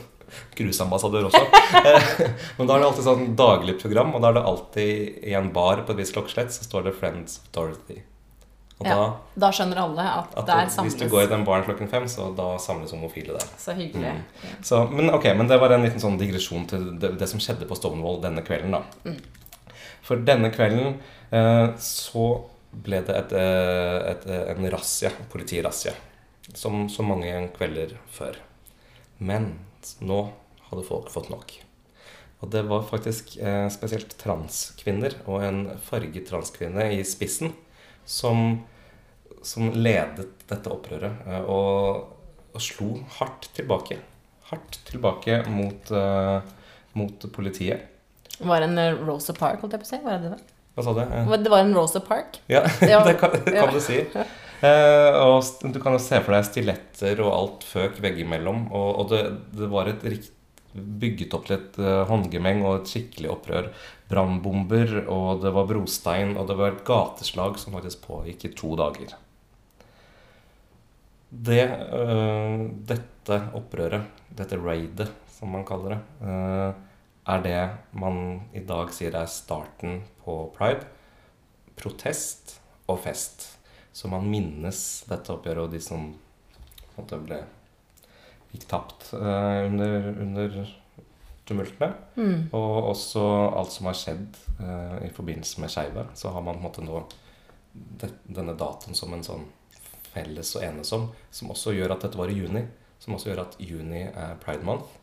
[0.57, 1.43] cruiseambassadør også.
[1.47, 2.21] Uh,
[2.57, 5.49] Men da er det alltid sånn daglig program, og da er det alltid i en
[5.55, 8.01] bar på et visst klokkeslett så står det Friends of Dorothy.
[8.77, 9.05] Og Ja,
[9.41, 12.27] da skjønner alle at, at der hvis du går i den baren klokken fem, så
[12.37, 13.47] da samles homofile der.
[13.57, 14.11] Så hyggelig.
[14.13, 14.51] Mm.
[14.61, 17.65] Så, men ok, men det var en liten sånn digresjon til det, det som skjedde
[17.69, 19.15] på Stonewall denne kvelden, da.
[20.05, 20.99] For denne kvelden
[21.33, 22.27] eh, så
[22.85, 25.95] ble det et, eh, et, eh, en razzia, politirazzia,
[26.53, 28.37] som så mange kvelder før.
[29.17, 29.55] Men
[30.03, 30.19] nå
[30.69, 31.53] hadde folk fått nok.
[32.43, 37.55] Og det var faktisk eh, spesielt transkvinner og en farget transkvinne i spissen
[38.05, 38.59] som,
[39.41, 42.13] som ledet dette opprøret eh, og,
[42.53, 43.97] og slo hardt tilbake.
[44.51, 46.53] Hardt tilbake mot, eh,
[46.99, 47.89] mot politiet.
[48.37, 50.01] Var det en eh, Rosa Park, holdt jeg på å si?
[50.05, 50.41] Var det det?
[50.77, 51.01] Hva sa du?
[51.41, 52.37] Det var en Rosa Park?
[52.51, 53.65] Ja, det kan, kan ja.
[53.73, 54.03] du si.
[54.65, 58.67] Eh, og du kan jo se for deg stiletter og alt føk veggimellom.
[58.71, 59.21] Og, og det,
[59.57, 60.33] det var et rikt,
[60.77, 63.69] bygget opp til et eh, håndgemeng og et skikkelig opprør.
[64.09, 68.73] Brannbomber, og det var brostein, og det var et gateslag som faktisk pågikk i to
[68.79, 69.15] dager.
[71.29, 76.73] Det, eh, dette opprøret, dette raidet som man kaller det, eh,
[77.27, 77.59] er det
[77.91, 80.87] man i dag sier er starten på pride.
[81.77, 83.56] Protest og fest.
[83.97, 84.79] Så man minnes
[85.09, 87.39] dette oppgjøret og de som på en måte ble
[88.51, 90.57] gikk tapt uh, under, under
[91.49, 91.89] tumultene.
[92.13, 92.43] Mm.
[92.53, 93.23] Og også
[93.57, 96.05] alt som har skjedd uh, i forbindelse med Skeive.
[96.13, 97.01] Så har man på en måte nå
[97.73, 99.49] det, denne datoen som en sånn
[100.11, 102.67] felles og enes om, som også gjør at dette var i juni.
[103.01, 104.93] Som også gjør at juni er pride month.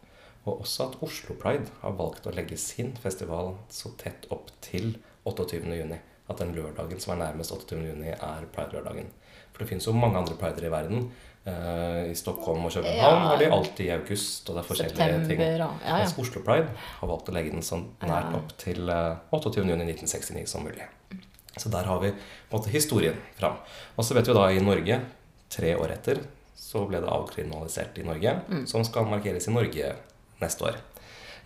[0.44, 4.92] Og også at Oslo Pride har valgt å legge sin festival så tett opp til
[5.26, 5.64] 28.
[5.82, 5.98] juni.
[6.28, 7.78] At den lørdagen som er nærmest 28.
[7.90, 9.10] juni, er pride-lørdagen.
[9.52, 11.10] For det finnes jo mange andre prider i verden.
[11.46, 13.28] Uh, I Stockholm og København Ja.
[13.28, 15.40] har de alltid i august, og det er forskjellige ting.
[15.40, 15.98] Ja, ja.
[15.98, 16.68] Mens Oslo Pride
[17.00, 19.60] har valgt å legge den så nært opp til uh, 28.
[19.68, 20.86] juni 1969 som mulig.
[21.60, 23.60] Så der har vi på en måte historien fram.
[23.96, 25.00] Og så vet vi da i Norge,
[25.50, 26.22] tre år etter,
[26.56, 28.66] så ble det avkriminalisert i Norge, Mm.
[28.66, 29.92] som skal markeres i Norge
[30.40, 30.80] neste år.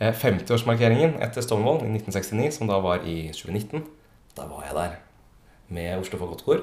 [0.01, 3.83] Eh, 50-årsmarkeringen etter Stonewall i 1969, som da var i 2019,
[4.38, 4.96] da var jeg der
[5.74, 6.62] med Oslo Fagottkor.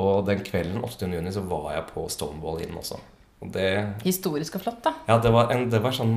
[0.00, 1.06] Og den kvelden 8.
[1.12, 2.98] juni så var jeg på Stonewall Inn også.
[3.44, 3.68] Og det
[4.04, 4.94] Historisk og flott, da.
[5.08, 6.16] ja, det var, en, det var sånn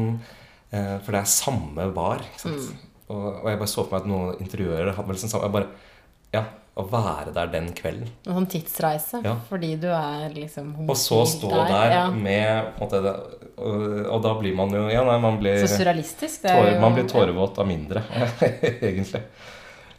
[0.71, 2.23] eh, For det er samme bar.
[2.25, 2.67] Ikke sant?
[2.73, 2.89] Mm.
[3.13, 5.71] Og, og jeg bare så for meg at noen interiører hadde liksom samme jeg bare,
[6.33, 6.43] Ja,
[6.79, 8.07] å være der den kvelden.
[8.25, 9.19] En sånn tidsreise.
[9.25, 9.35] Ja.
[9.49, 12.05] Fordi du er liksom Og så stå der, ja.
[12.09, 13.15] med på en måte, det,
[13.53, 13.83] og,
[14.15, 16.41] og da blir man jo Ja, nei, man blir, Så surrealistisk.
[16.47, 18.01] Det er tår, jo- man blir tårevåt av mindre,
[18.89, 19.21] egentlig.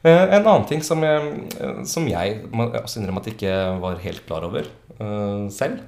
[0.04, 1.32] Eh, En annen ting som jeg,
[1.88, 4.68] som jeg må også innrømme at jeg ikke var helt klar over
[5.00, 5.80] uh, selv,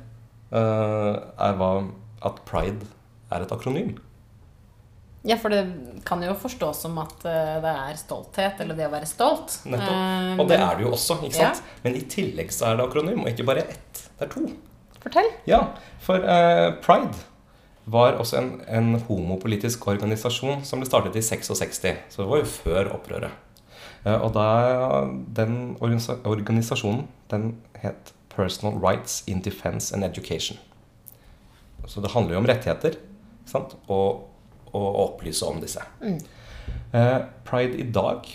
[0.55, 1.71] uh, er hva,
[2.25, 2.89] at pride
[3.31, 3.97] er et akronym.
[5.27, 5.65] Ja, for det
[6.07, 9.57] kan jo forstås som at eh, det er stolthet, eller det å være stolt.
[9.67, 9.89] Nettopp.
[9.91, 11.63] Eh, Og det er det jo også, ikke sant?
[11.83, 14.05] Men i tillegg så er det akronym, og ikke bare ett.
[14.21, 14.45] Det er to.
[15.03, 15.33] Fortell.
[15.51, 15.59] Ja,
[16.03, 17.19] for uh, Pride
[17.91, 21.83] var også en, en homopolitisk organisasjon som ble startet i 66,
[22.15, 23.35] så det var jo før opprøret.
[24.07, 24.47] Eh, og da,
[25.37, 30.59] den organisa organisasjonen den het Personal Rights in Defense and Education.
[31.87, 32.99] Så det handler jo om rettigheter
[33.47, 33.77] sant?
[33.89, 34.27] Og,
[34.77, 35.81] å opplyse om disse.
[36.05, 38.27] Eh, Pride i dag,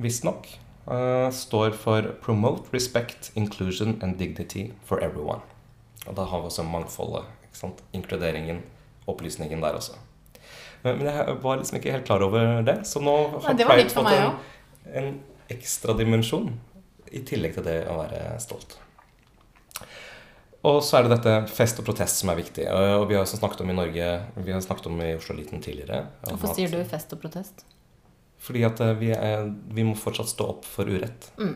[0.00, 0.48] visstnok,
[0.90, 5.40] eh, står for Promote Respect, Inclusion and Dignity for Everyone.
[6.06, 7.24] Og da har vi også mangfoldet.
[7.44, 7.82] ikke sant?
[7.92, 8.62] Inkluderingen,
[9.06, 9.92] opplysningen der også.
[10.82, 13.74] Men men jeg var liksom ikke helt klar over det, så nå Nei, det var
[13.74, 14.34] Pride litt for meg òg.
[14.86, 15.18] En
[15.52, 16.52] ekstra dimensjon
[17.12, 18.76] i tillegg til det å være stolt.
[20.66, 22.66] Og så er det dette fest og protest som er viktig.
[22.66, 24.08] Og vi har også snakket om i Norge
[24.42, 26.02] Vi har snakket om i Oslo Liten tidligere.
[26.26, 27.62] Hvorfor sier du fest og protest?
[28.42, 31.30] Fordi at eh, vi, er, vi må fortsatt stå opp for urett.
[31.38, 31.54] Mm.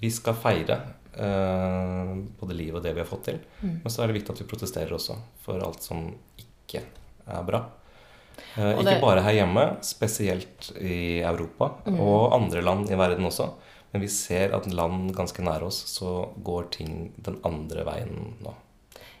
[0.00, 0.78] Vi skal feire
[1.16, 3.40] uh, både livet og det vi har fått til.
[3.62, 3.78] Mm.
[3.84, 6.08] Men så er det viktig at vi protesterer også for alt som
[6.40, 7.62] ikke er bra.
[8.56, 12.00] Eh, ikke det- bare her hjemme, spesielt i Europa Mm.
[12.00, 13.50] og andre land i verden også.
[13.92, 18.54] Men vi ser at land ganske nær oss, så går ting den andre veien nå.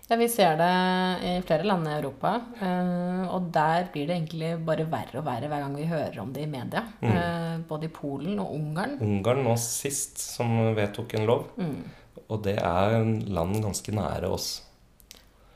[0.08, 2.40] Ja, Vi ser det i flere land i Europa.
[2.62, 6.32] eh, Og der blir det egentlig bare verre og verre hver gang vi hører om
[6.32, 6.84] det i media.
[7.02, 7.10] Mm.
[7.16, 8.98] Eh, Både i Polen og Ungarn.
[9.00, 11.82] Ungarn nå sist som vedtok en lov, Mm.
[12.30, 14.62] og det er land ganske nære oss.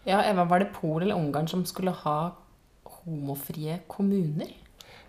[0.07, 2.33] Ja, Eva, var det Polen eller Ungarn som skulle ha
[3.05, 4.51] homofrie kommuner?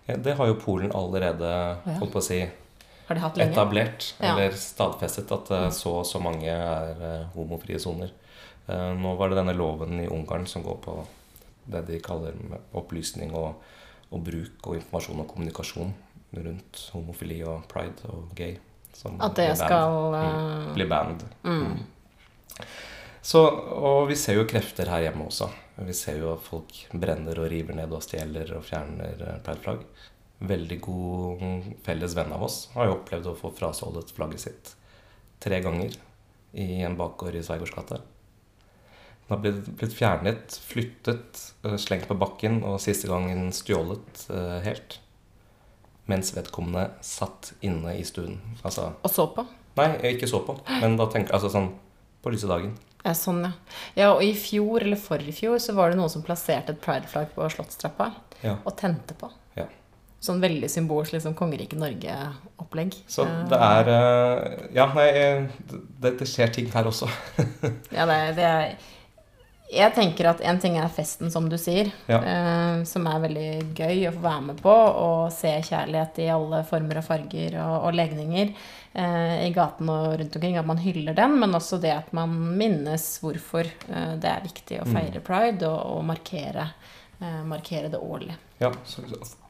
[0.06, 1.48] Ja, det har jo Polen allerede
[1.86, 2.40] holdt på å si,
[3.12, 4.32] etablert, Ja.
[4.34, 8.10] eller stadfestet, at eh, så og så mange er eh, homofrie soner.
[8.66, 10.96] Eh, Nå var det denne loven i Ungarn som går på
[11.72, 12.34] det de kaller
[12.74, 13.54] opplysning og,
[14.10, 15.92] og bruk og informasjon og kommunikasjon
[16.32, 18.56] rundt homofili og pride og gay.
[18.94, 20.72] som At det blir skal mm.
[20.74, 21.24] Bli banned.
[21.42, 21.68] banned.
[21.68, 22.66] mm.
[23.22, 25.46] Så, og vi ser jo krefter her hjemme også.
[25.86, 29.84] Vi ser jo at folk brenner og river ned og stjeler og fjerner eh, prideflagg.
[30.42, 31.42] Veldig god
[31.86, 34.72] felles venn av oss har jo opplevd å få frastjålet flagget sitt
[35.42, 35.94] tre ganger
[36.58, 38.00] i en bakgård i Sveigårds gate.
[39.22, 44.58] Den har blitt, blitt fjernet, flyttet, eh, slengt på bakken og siste gangen stjålet eh,
[44.66, 44.98] helt.
[46.10, 48.40] Mens vedkommende satt inne i stuen.
[48.66, 49.46] Altså Og så på.
[49.78, 51.70] Nei, jeg ikke så på, men da tenker altså sånn
[52.22, 52.74] på lyse dagen.
[53.04, 53.52] Ja, sånn, ja.
[53.98, 54.08] ja.
[54.14, 57.48] Og i fjor, eller forrige fjor, så var det noen som plasserte et prideflagg på
[57.50, 58.12] Slottstrappa
[58.44, 58.56] Ja.
[58.64, 59.30] og tente på.
[59.58, 59.66] Ja.
[60.22, 62.94] Sånn veldig symbolsk liksom kongeriket Norge-opplegg.
[63.10, 65.46] Så Eh, det er eh, Ja, nei, eh,
[66.00, 67.08] det, det skjer ting her også.
[67.96, 68.76] Ja, det, det er
[69.72, 72.18] Jeg tenker at en ting er festen, som du sier, Ja.
[72.20, 76.60] eh, som er veldig gøy å få være med på, og se kjærlighet i alle
[76.68, 78.52] former og farger og, og legninger
[78.94, 80.58] eh, i gaten og rundt omkring.
[80.60, 84.82] At man hyller den, men også det at man minnes hvorfor eh, det er viktig
[84.82, 86.68] å feire pride og, og markere,
[87.22, 88.36] eh, markere det årlig.
[88.60, 89.00] Ja, så,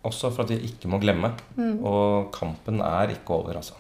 [0.07, 1.35] Også for at vi ikke må glemme.
[1.83, 3.75] Og kampen er ikke over, altså.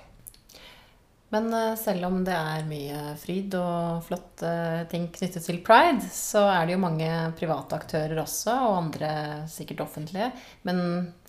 [1.32, 4.52] Men eh, selv om det er mye fryd og flotte
[4.92, 9.12] ting knyttet til pride, så er det jo mange private aktører også, og andre
[9.50, 10.28] sikkert offentlige,
[10.68, 10.82] men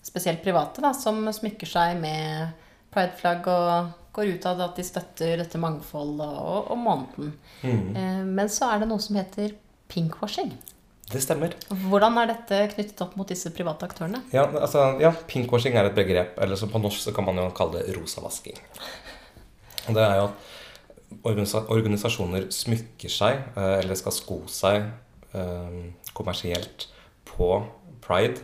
[0.03, 2.51] spesielt private, da, som smykker seg med
[2.93, 7.31] prideflagg og går ut av det at de støtter dette mangfoldet og, og måneden.
[7.63, 8.27] Mm.
[8.35, 9.55] Men så er det noe som heter
[9.89, 10.51] pinkwashing.
[11.11, 11.53] Det stemmer.
[11.69, 14.21] Hvordan er dette knyttet opp mot disse private aktørene?
[14.33, 16.37] Ja, altså, ja, Pinkwashing er et begrep.
[16.41, 18.57] Eller så på norsk så kan man jo kalle det rosavasking.
[19.87, 24.87] Det er jo at organisasjoner smykker seg, eh, eller skal sko seg
[25.35, 25.75] eh,
[26.15, 26.87] kommersielt
[27.29, 27.49] på
[28.03, 28.41] pride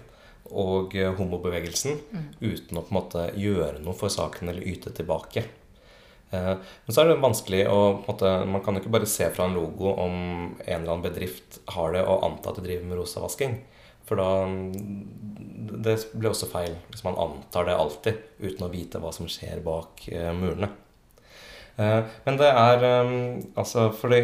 [0.50, 2.00] og homobevegelsen homobevegelsen
[2.42, 5.44] uten å på en måte gjøre noe for saken eller yte tilbake.
[6.32, 9.46] Eh, Men så er det vanskelig å måte, Man kan jo ikke bare se fra
[9.46, 12.98] en logo om en eller annen bedrift har det, og anta at de driver med
[12.98, 13.60] rosavasking.
[14.06, 14.46] For da
[15.86, 19.62] Det blir også feil hvis man antar det alltid uten å vite hva som skjer
[19.66, 20.70] bak eh, murene.
[21.80, 23.12] Eh, Men det er eh,
[23.56, 24.20] altså Fordi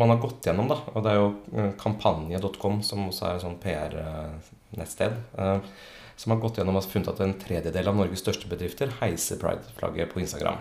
[0.00, 3.44] man har gått gjennom, da, og det er jo eh, kampanje.com, som også er et
[3.44, 5.18] sånn PR-nettsted,
[6.20, 10.12] som har gått gjennom og funnet at en tredjedel av Norges største bedrifter heiser pride-flagget
[10.12, 10.58] på Instagram.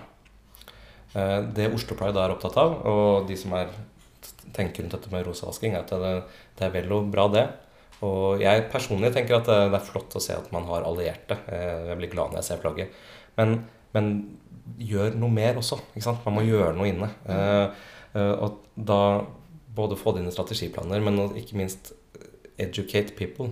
[1.15, 3.71] Eh, Det Oslo Pride er opptatt av, og de som er,
[4.56, 6.13] tenker rundt dette med rosavasking, er at det,
[6.60, 7.48] det er vel og bra, det.
[8.06, 11.35] Og jeg personlig tenker at det, det er flott å se at man har allierte.
[11.52, 12.93] Eh, Jeg blir glad når jeg ser flagget.
[13.39, 13.58] Men,
[13.96, 14.13] men
[14.77, 15.79] gjør noe mer også.
[15.93, 16.25] Ikke sant?
[16.25, 17.09] Man må gjøre noe inne.
[17.29, 17.85] Eh,
[18.19, 19.23] Og da
[19.75, 21.91] både få dine strategiplaner, men ikke minst
[22.57, 23.51] educate people.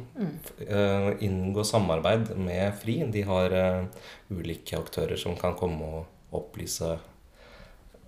[0.65, 3.03] Eh, Inngå samarbeid med FRI.
[3.13, 3.53] De har
[4.29, 6.97] ulike aktører som kan komme og opplyse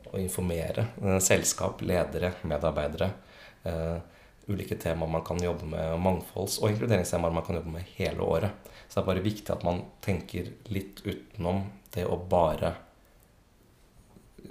[0.09, 0.87] og informere
[1.21, 3.11] selskap, ledere, medarbeidere.
[3.63, 3.99] Uh,
[4.49, 8.69] ulike temaer man kan jobbe med, mangfolds- og inkluderingstemaer man kan jobbe med hele året.
[8.87, 12.73] Så det er bare viktig at man tenker litt utenom det å bare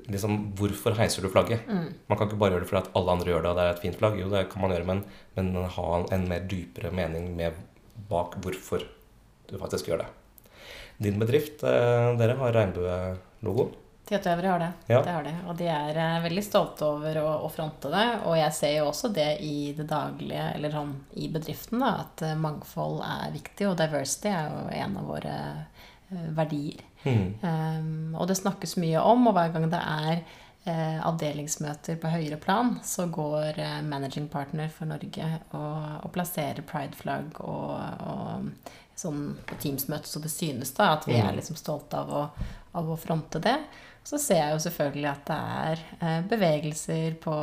[0.09, 1.67] liksom, Hvorfor heiser du flagget?
[1.69, 3.75] Man kan ikke bare gjøre det fordi at alle andre gjør det, og det er
[3.75, 4.21] et fint flagg.
[4.21, 5.03] Jo, det kan man gjøre, men,
[5.39, 7.59] men ha en mer dypere mening med
[8.09, 8.87] bak hvorfor
[9.49, 10.09] du faktisk gjør det.
[10.99, 13.71] Din bedrift, eh, dere har regnbuelogo.
[14.09, 14.71] Tietøvre har det.
[14.89, 15.03] Ja.
[15.05, 15.33] det har de.
[15.51, 18.07] Og de er eh, veldig stolte over å, å fronte det.
[18.25, 22.25] Og jeg ser jo også det i det daglige, eller sånn i bedriften, da, at
[22.25, 23.69] eh, mangfold er viktig.
[23.69, 26.85] Og diversity er jo en av våre eh, verdier.
[27.05, 27.35] Mm.
[27.43, 30.23] Um, og det snakkes mye om, og hver gang det er
[30.69, 36.65] eh, avdelingsmøter på høyere plan, så går eh, managing partner for Norge og, og plasserer
[36.67, 37.75] pride-flagg og,
[38.09, 42.25] og sånn på Teams-møte, så det synes da at vi er liksom stolte av å,
[42.79, 43.57] av å fronte det.
[44.05, 47.35] Så ser jeg jo selvfølgelig at det er eh, bevegelser på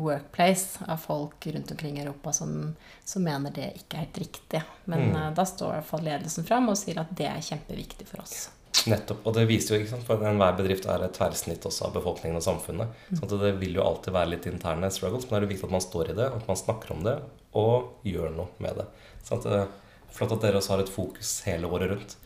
[0.00, 4.62] Workplace av folk rundt omkring i Europa som, som mener det ikke er helt riktig.
[4.90, 5.16] Men Mm.
[5.16, 8.22] eh, da står i hvert fall ledelsen fram og sier at det er kjempeviktig for
[8.24, 8.48] oss.
[8.86, 9.24] Nettopp.
[9.26, 12.38] Og det viser jo, ikke sant, for enhver bedrift er et tverrsnitt også av befolkningen
[12.38, 12.88] og samfunnet.
[13.12, 15.66] Så at det vil jo alltid være litt interne struggles, men det er jo viktig
[15.68, 17.16] at man står i det, at man snakker om det,
[17.58, 18.86] og gjør noe med det.
[19.26, 19.66] Så at, eh,
[20.12, 22.16] Flott at dere også har et fokus hele året rundt.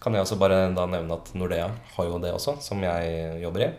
[0.00, 3.66] Kan jeg også bare da nevne at Nordea har jo det også, som jeg jobber
[3.66, 3.70] i.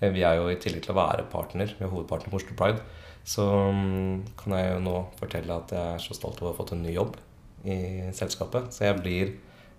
[0.00, 2.56] Eh, Vi er jo i tillegg til å være partner, vi er hovedpartner på Oslo
[2.58, 2.82] Pride,
[3.24, 6.58] så mm, kan jeg jo nå fortelle at jeg er så stolt over å ha
[6.58, 7.16] fått en ny jobb
[7.64, 7.78] i
[8.12, 8.72] selskapet.
[8.74, 9.34] Så jeg blir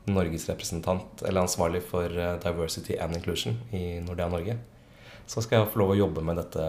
[0.07, 4.57] Norges representant, eller ansvarlig for eh, diversity and inclusion i Nordea Norge.
[5.27, 6.63] Så skal jeg få lov å jobbe med dette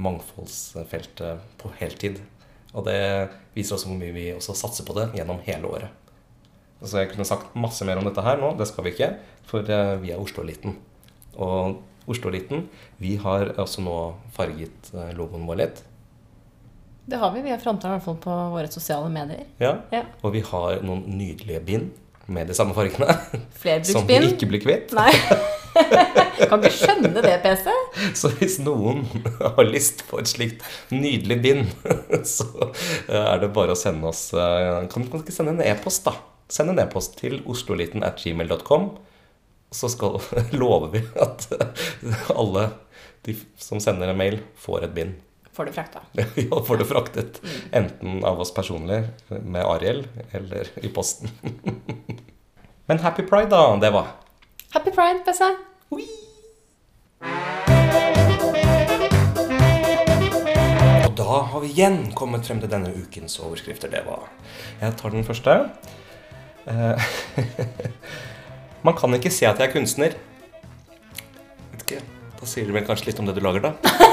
[0.00, 2.20] mangfoldsfeltet på heltid.
[2.76, 6.07] Og det viser også hvor mye vi også satser på det gjennom hele året.
[6.82, 9.12] Så jeg kunne sagt masse mer om dette her nå, det skal vi ikke,
[9.48, 10.76] for eh, vi er Oslo-eliten.
[11.38, 12.68] Og Oslo-eliten,
[13.02, 13.96] vi har også nå
[14.36, 15.82] farget eh, logoen vår litt.
[17.08, 17.42] Det har vi.
[17.42, 19.46] Vi har fronta i hvert fall på våre sosiale medier.
[19.62, 19.78] Ja.
[19.94, 20.04] Ja.
[20.22, 21.90] Og vi har noen nydelige bind
[22.28, 23.08] med de samme fargene.
[23.88, 24.92] Som vi ikke blir kvitt.
[24.96, 25.10] Nei.
[26.48, 27.68] kan ikke skjønne det, PC.
[28.20, 29.06] Så hvis noen
[29.40, 30.64] har lyst på et slikt
[30.94, 31.76] nydelig bind,
[32.28, 34.28] så eh, er det bare å sende oss
[34.92, 36.37] Kan du ikke sende en e-post, da?
[36.48, 38.90] Send en e-post til osloliten at gmail.com.
[39.70, 40.16] Så skal,
[40.60, 41.48] lover vi at
[42.40, 42.70] alle
[43.26, 45.16] de som sender en mail, får et bind.
[45.52, 46.00] Får det frakta.
[46.38, 47.40] Ja, får det fraktet.
[47.74, 51.28] Enten av oss personlig med Ariel, eller i posten.
[52.86, 53.76] Men happy pride, da.
[53.76, 54.14] Det var.
[54.72, 55.50] Happy pride, Bessa.
[61.04, 63.92] Og da har vi igjen kommet frem til denne ukens overskrifter.
[63.92, 64.30] Det var
[64.80, 65.58] Jeg tar den første.
[66.68, 66.96] Eh,
[68.86, 70.14] Man kan ikke se at jeg er kunstner.
[71.72, 72.02] Vet ikke.
[72.38, 73.72] Da sier det vel kanskje litt om det du lager, da.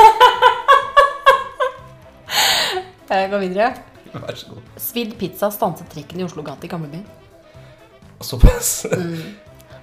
[3.16, 3.68] Jeg går videre.
[4.16, 4.62] Vær så god.
[4.82, 7.06] Svidd pizza stanset trikken i Oslo gate i gamlebyen.
[8.26, 8.86] Såpass.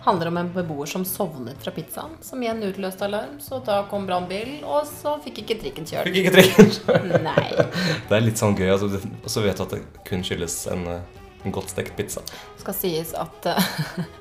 [0.02, 3.36] Handler om en beboer som sovnet fra pizzaen, som igjen utløste alarm.
[3.40, 6.08] Så da kom brannbilen, og så fikk ikke trikken kjørt.
[6.10, 7.10] Fikk ikke trikken kjørt.
[7.22, 7.50] Nei.
[8.08, 8.72] Det er litt sånn gøy.
[8.74, 12.22] Altså, og så vet du at det kun skyldes en, eh, en godt stekt pizza.
[12.61, 13.72] Skal sies at uh,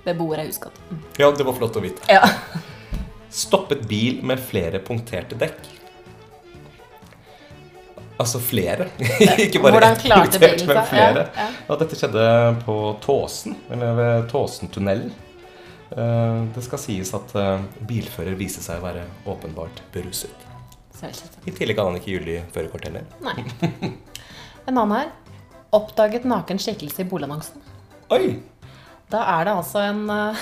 [0.05, 0.77] beboere er uskadd.
[1.21, 2.01] Ja, det var flott å vite.
[2.09, 2.25] Ja.
[3.31, 5.69] Stoppet bil med flere punkterte dekk.
[8.21, 8.89] Altså flere.
[9.47, 11.23] Ikke bare ett punktert, men flere.
[11.33, 11.49] Ja, ja.
[11.71, 12.25] Og dette skjedde
[12.67, 15.09] på Tåsen, eller ved Tåsentunnelen.
[15.91, 20.47] Eh, Det skal sies at eh, bilfører viste seg å være åpenbart beruset.
[21.01, 23.07] I tillegg hadde han ikke gyldig førerkort heller.
[23.25, 23.33] Nei.
[24.69, 25.07] En annen her.
[25.71, 27.61] Oppdaget naken skikkelse i boligannonsen.
[28.11, 28.41] Oi!
[29.11, 30.41] Da er det altså en, eh,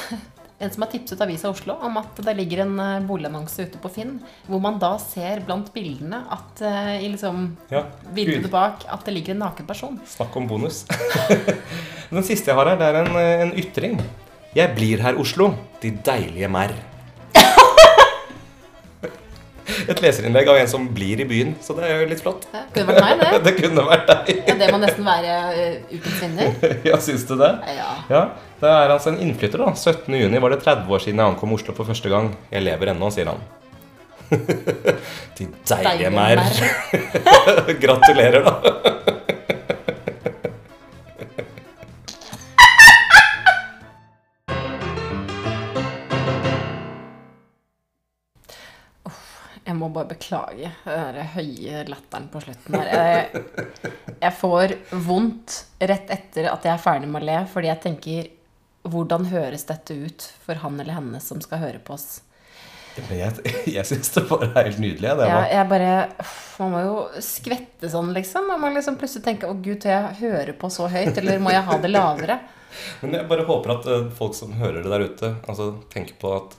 [0.60, 3.92] en som har tipset Avisa Oslo om at det ligger en eh, boligannonse ute på
[3.94, 4.16] Finn,
[4.48, 9.14] hvor man da ser blant bildene at eh, i liksom Ja, vinduet bak at det
[9.20, 10.02] ligger en naken person.
[10.10, 10.82] Snakk om bonus.
[12.10, 13.16] Den siste jeg har her, det er en,
[13.46, 14.00] en ytring.
[14.58, 15.52] Jeg blir her, Oslo.
[15.84, 16.74] De deilige merr.
[19.90, 22.44] Et leserinnlegg av en som blir i byen, så det er jo litt flott.
[22.54, 23.40] Ja, kunne vært meg, det.
[23.48, 24.42] Det kunne vært deg.
[24.48, 26.52] Ja, det må nesten være uten ukens vinner.
[26.92, 27.52] Ja, syns du det?
[27.76, 27.88] Ja.
[28.12, 28.24] Ja,
[28.62, 29.74] Det er altså en innflytter, da.
[29.74, 30.14] 17.
[30.20, 32.34] juni var det 30 år siden jeg ankom Oslo for første gang.
[32.54, 33.42] Jeg lever ennå, sier han.
[35.40, 36.44] De deilige merr.
[37.82, 39.16] Gratulerer, da.
[49.90, 52.90] Må bare beklage den høye latteren på slutten her.
[52.94, 54.76] Jeg, jeg får
[55.10, 58.36] vondt rett etter at jeg er ferdig med å le, fordi jeg tenker
[58.90, 62.22] Hvordan høres dette ut for han eller henne som skal høre på oss?
[63.12, 63.34] Jeg,
[63.70, 65.12] jeg syns det bare er helt nydelig.
[65.20, 65.92] Det Ja, jeg bare
[66.60, 68.48] Man må jo skvette sånn, liksom.
[68.50, 71.54] Man må liksom plutselig tenke 'Å, gud, tør jeg høre på så høyt?' Eller må
[71.54, 72.40] jeg ha det lavere?
[73.02, 76.34] Men jeg bare håper at eh, folk som hører det der ute, altså tenker på
[76.36, 76.59] at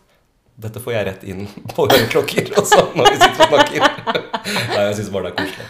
[0.61, 3.81] dette får jeg rett inn på øreklokker og sånn når vi sitter og snakker.
[4.75, 5.67] Nei, jeg syns bare det er koselig.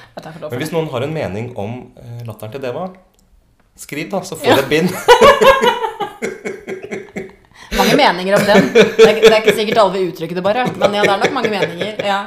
[0.51, 2.89] Men hvis noen har en mening om eh, latteren til Deva,
[3.79, 4.59] skriv da, så får Ja.
[4.59, 4.91] et bind.
[7.79, 8.67] Mange meninger om den.
[8.75, 10.67] Det er, det er ikke sikkert alle vil uttrykke det, bare.
[10.77, 12.01] Men ja, det er nok mange meninger.
[12.05, 12.19] Ja.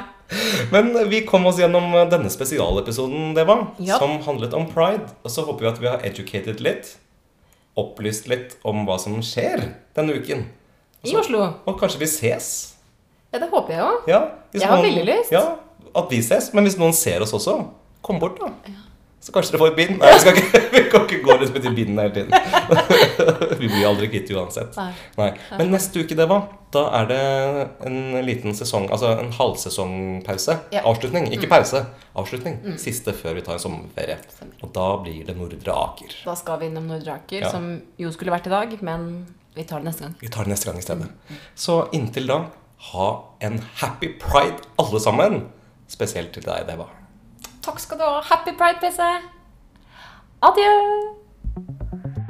[0.72, 3.98] Men vi kom oss gjennom eh, denne spesialepisoden, Deva, Ja.
[4.00, 5.06] som handlet om pride.
[5.22, 6.94] Og så håper vi at vi har educated litt,
[7.78, 10.46] opplyst litt om hva som skjer denne uken.
[11.04, 11.42] I Oslo.
[11.66, 12.48] Og kanskje vi ses.
[13.32, 14.08] Ja, det håper jeg òg.
[14.08, 14.22] Ja,
[14.54, 15.32] Jeg har veldig lyst.
[15.34, 15.44] Ja,
[15.96, 16.52] at vi ses.
[16.54, 17.58] Men hvis noen ser oss også,
[18.04, 18.52] kom bort, da.
[18.70, 18.80] Ja.
[19.24, 19.94] Så kanskje dere får et bind.
[20.02, 22.34] Nei, vi, skal ikke, vi kan ikke gå rundt med de bindene hele tiden.
[23.62, 24.76] vi blir aldri kvitt uansett.
[25.16, 25.30] Nei.
[25.56, 26.42] Men neste uke, det var,
[26.76, 27.20] da er det
[27.88, 27.96] en
[28.26, 30.58] liten sesong, altså en halvsesongpause.
[30.74, 30.82] Ja.
[30.84, 30.90] Mm.
[30.92, 31.30] Avslutning.
[31.32, 31.80] Ikke pause.
[32.20, 32.58] Avslutning.
[32.82, 34.18] Siste før vi tar en sommerferie.
[34.60, 36.18] Og da blir det Nordre Aker.
[36.26, 37.50] Da skal vi innom Nordre Aker, Ja.
[37.54, 39.08] som jo skulle vært i dag, men
[39.54, 40.14] vi tar det neste gang.
[40.20, 41.08] Vi tar det neste gang i stedet.
[41.54, 42.40] Så inntil da,
[42.90, 43.08] ha
[43.40, 45.44] en happy pride, alle sammen.
[45.88, 46.88] Spesielt til deg, Deva.
[47.62, 48.20] Takk skal du ha.
[48.32, 49.00] Happy pride, PC.
[50.42, 52.23] Adjø.